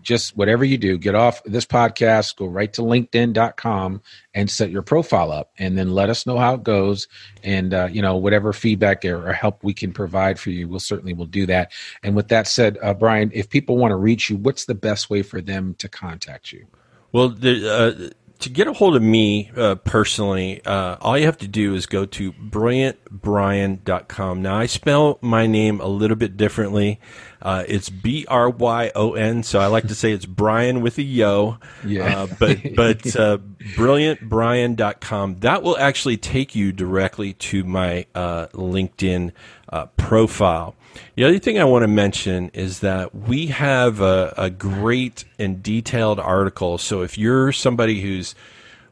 [0.00, 4.02] just whatever you do, get off this podcast, go right to linkedin.com
[4.34, 7.08] and set your profile up and then let us know how it goes.
[7.42, 11.12] And, uh, you know, whatever feedback or, help we can provide for you, we'll certainly
[11.12, 11.72] will do that.
[12.02, 15.10] And with that said, uh, Bryon, if people want to reach you, what's the best
[15.10, 16.66] way for them to contact you?
[17.12, 18.10] Well, the, uh,
[18.42, 21.86] to get a hold of me uh, personally, uh, all you have to do is
[21.86, 24.42] go to bryonbrian.com.
[24.42, 27.00] Now, I spell my name a little bit differently.
[27.40, 30.98] Uh, it's B R Y O N, so I like to say it's Brian with
[30.98, 31.58] a yo.
[31.84, 32.22] Yeah.
[32.22, 33.38] Uh, but but uh,
[33.76, 35.40] bryonbrian.com.
[35.40, 39.32] That will actually take you directly to my uh, LinkedIn
[39.68, 40.76] uh, profile.
[41.14, 45.62] The other thing I want to mention is that we have a, a great and
[45.62, 46.78] detailed article.
[46.78, 48.34] So if you're somebody who's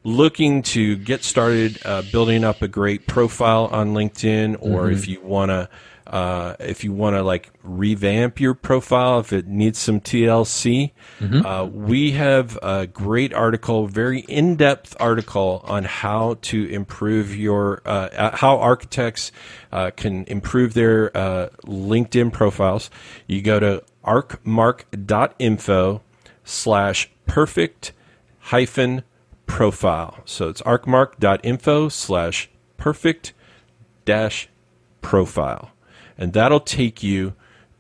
[0.05, 4.95] looking to get started uh, building up a great profile on LinkedIn, or mm-hmm.
[4.95, 5.69] if you want to
[6.11, 10.91] uh, if you want to like revamp your profile, if it needs some TLC,
[11.21, 11.47] mm-hmm.
[11.47, 17.81] uh, we have a great article, very in depth article on how to improve your,
[17.85, 19.31] uh, how architects
[19.71, 22.91] uh, can improve their uh, LinkedIn profiles.
[23.29, 26.03] You go to arcmark.info
[26.43, 27.93] slash perfect
[28.41, 29.05] hyphen
[29.47, 30.19] profile.
[30.25, 33.33] So it's arcmark.info slash perfect
[34.05, 34.49] dash
[35.03, 35.71] profile
[36.21, 37.35] and that'll take you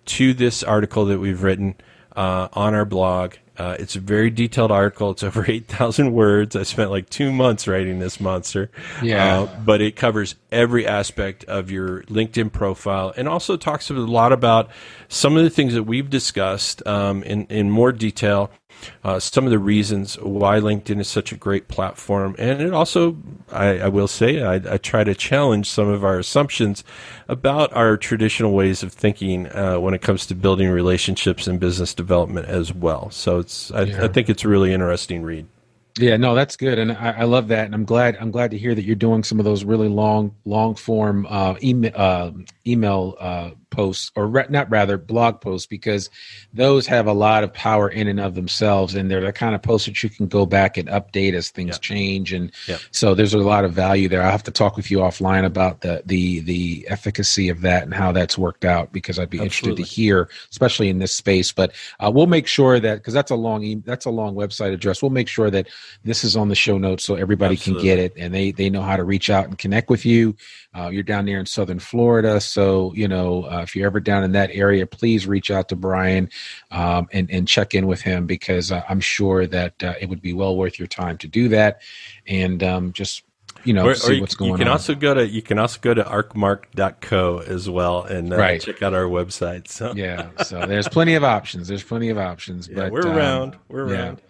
[0.07, 1.77] to this article that we've written
[2.17, 3.35] uh, on our blog.
[3.57, 5.11] Uh, it's a very detailed article.
[5.11, 6.57] It's over 8,000 words.
[6.57, 8.71] I spent like two months writing this monster.
[9.03, 9.43] Yeah.
[9.43, 14.33] Uh, but it covers every aspect of your LinkedIn profile and also talks a lot
[14.33, 14.71] about
[15.09, 18.51] some of the things that we've discussed um, in, in more detail
[19.05, 22.35] uh, some of the reasons why LinkedIn is such a great platform.
[22.39, 23.17] And it also,
[23.51, 26.85] I, I will say, I, I, try to challenge some of our assumptions
[27.29, 31.95] about our traditional ways of thinking uh, when it comes to building relationships and business
[31.95, 33.11] development as well.
[33.11, 34.05] So it's, I, yeah.
[34.05, 35.47] I think it's a really interesting read.
[35.99, 38.59] Yeah, no, that's good, and I, I, love that, and I'm glad I'm glad to
[38.59, 42.31] hear that you're doing some of those really long long form uh, email uh,
[42.67, 46.11] email uh, posts or re- not rather blog posts because
[46.53, 49.63] those have a lot of power in and of themselves and they're the kind of
[49.63, 51.81] posts that you can go back and update as things yep.
[51.81, 52.81] change and yep.
[52.91, 55.81] so there's a lot of value there i have to talk with you offline about
[55.81, 59.45] the the the efficacy of that and how that's worked out because i'd be Absolutely.
[59.45, 63.31] interested to hear especially in this space but uh, we'll make sure that because that's
[63.31, 65.69] a long e- that's a long website address we'll make sure that
[66.05, 67.83] this is on the show notes so everybody Absolutely.
[67.83, 70.37] can get it and they they know how to reach out and connect with you
[70.75, 74.23] uh, you're down there in Southern Florida, so you know uh, if you're ever down
[74.23, 76.31] in that area, please reach out to Bryon
[76.71, 80.23] um, and and check in with him because uh, I'm sure that uh, it would
[80.23, 81.83] be well worth your time to do that,
[82.27, 83.25] and um, just
[83.65, 84.59] you know, or, see or what's going on.
[84.59, 84.73] You can on.
[84.73, 88.61] also go to you can also go to arcmark.co as well and uh, right.
[88.61, 89.69] check out our website.
[89.69, 91.69] So yeah, so there's plenty of options.
[91.69, 92.69] There's plenty of options.
[92.71, 93.59] Yeah, but we're um, around.
[93.69, 94.01] We're yeah.
[94.01, 94.23] around.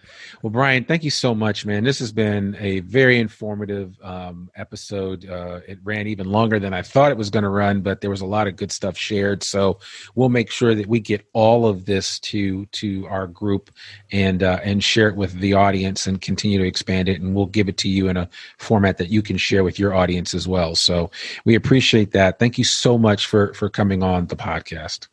[0.43, 1.85] Well, Bryon, thank you so much, man.
[1.85, 5.29] This has been a very informative um, episode.
[5.29, 8.11] Uh, it ran even longer than I thought it was going to run, but there
[8.11, 9.43] was a lot of good stuff shared.
[9.43, 9.79] So
[10.15, 13.71] we'll make sure that we get all of this to to our group
[14.13, 17.21] and uh, and share it with the audience and continue to expand it.
[17.21, 18.29] And we'll give it to you in a
[18.59, 20.75] format that you can share with your audience as well.
[20.75, 21.11] So
[21.45, 22.39] we appreciate that.
[22.39, 25.09] Thank you so much for for coming on the podcast.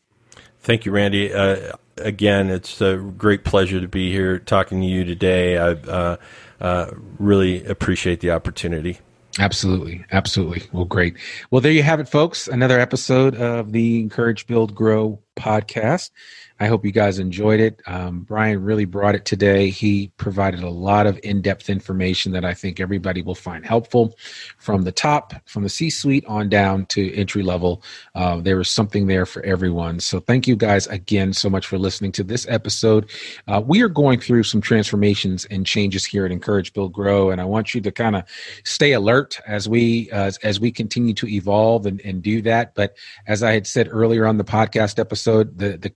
[0.68, 1.34] Thank you, Randy.
[1.34, 5.58] Uh, again, it's a great pleasure to be here talking to you today.
[5.58, 6.18] I uh,
[6.60, 9.00] uh, really appreciate the opportunity.
[9.40, 10.04] Absolutely.
[10.12, 10.64] Absolutely.
[10.74, 11.16] Well, great.
[11.52, 12.50] Well, there you have it, folks.
[12.50, 16.10] Another episode of the Encourage, Build, Grow podcast.
[16.60, 17.82] I hope you guys enjoyed it.
[17.86, 19.70] Um, Bryon really brought it today.
[19.70, 24.16] He provided a lot of in depth information that I think everybody will find helpful
[24.58, 27.84] from the top, from the C suite on down to entry level.
[28.16, 30.00] Uh, there was something there for everyone.
[30.00, 33.10] So thank you guys again so much for listening to this episode.
[33.48, 37.40] Uh, we are going through some transformations and changes here at Encourage Build Grow, and
[37.40, 38.24] I want you to kind of
[38.64, 42.74] stay alert as we as we continue to evolve and, and do that.
[42.76, 42.98] But
[43.28, 45.90] as I had said earlier on the podcast episode, the the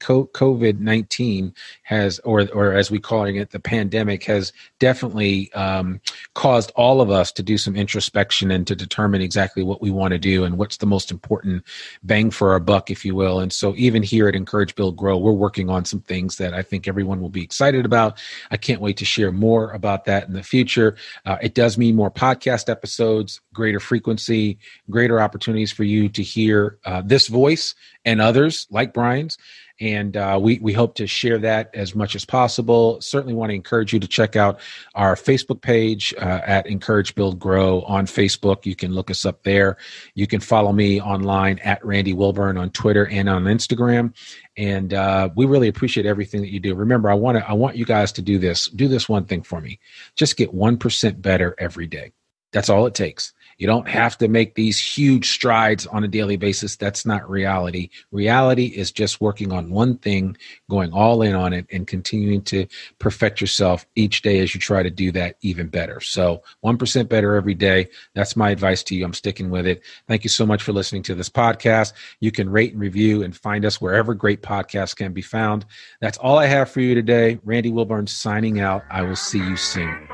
[0.52, 1.54] COVID nineteen
[1.84, 6.02] has, or or as we calling it, the pandemic has definitely um,
[6.34, 10.12] caused all of us to do some introspection and to determine exactly what we want
[10.12, 11.64] to do and what's the most important
[12.04, 13.40] bang for our buck, if you will.
[13.40, 16.62] And so even here at Encourage Build Grow, we're working on some things that I
[16.62, 18.20] think everyone will be excited about.
[18.52, 20.96] I can't wait to share more about that in the future.
[21.26, 24.58] Uh, it does mean more podcast episodes, greater frequency,
[24.90, 27.76] greater opportunities for you to hear uh, this voice
[28.06, 29.38] and others like Bryon's.
[29.82, 33.02] And uh, we, we hope to share that as much as possible.
[33.02, 34.60] Certainly want to encourage you to check out
[34.94, 38.66] our Facebook page uh, at Encourage Build Grow on Facebook.
[38.68, 39.78] You can look us up there.
[40.14, 44.14] You can follow me online at Randy Wilburn on Twitter and on Instagram.
[44.56, 46.76] And uh, we really appreciate everything that you do.
[46.76, 48.70] Remember, I want to I want you guys to do this.
[48.70, 49.80] Do this one thing for me.
[50.16, 52.12] Just get one percent better every day.
[52.54, 53.34] That's all it takes.
[53.62, 56.76] You don't have to make these huge strides on a daily basis.
[56.76, 57.90] That's not reality.
[58.10, 60.36] Reality is just working on one thing,
[60.68, 62.66] going all in on it, and continuing to
[62.98, 66.00] perfect yourself each day as you try to do that even better.
[66.00, 67.90] So, 1% better every day.
[68.16, 69.06] That's my advice to you.
[69.06, 69.84] I'm sticking with it.
[70.08, 71.94] Thank you so much for listening to this podcast.
[72.20, 75.68] You can rate and review and find us wherever great podcasts can be found.
[76.02, 77.38] That's all I have for you today.
[77.44, 78.82] Randy Wilburn signing out.
[78.90, 80.08] I will see you soon.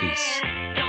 [0.00, 0.85] Peace.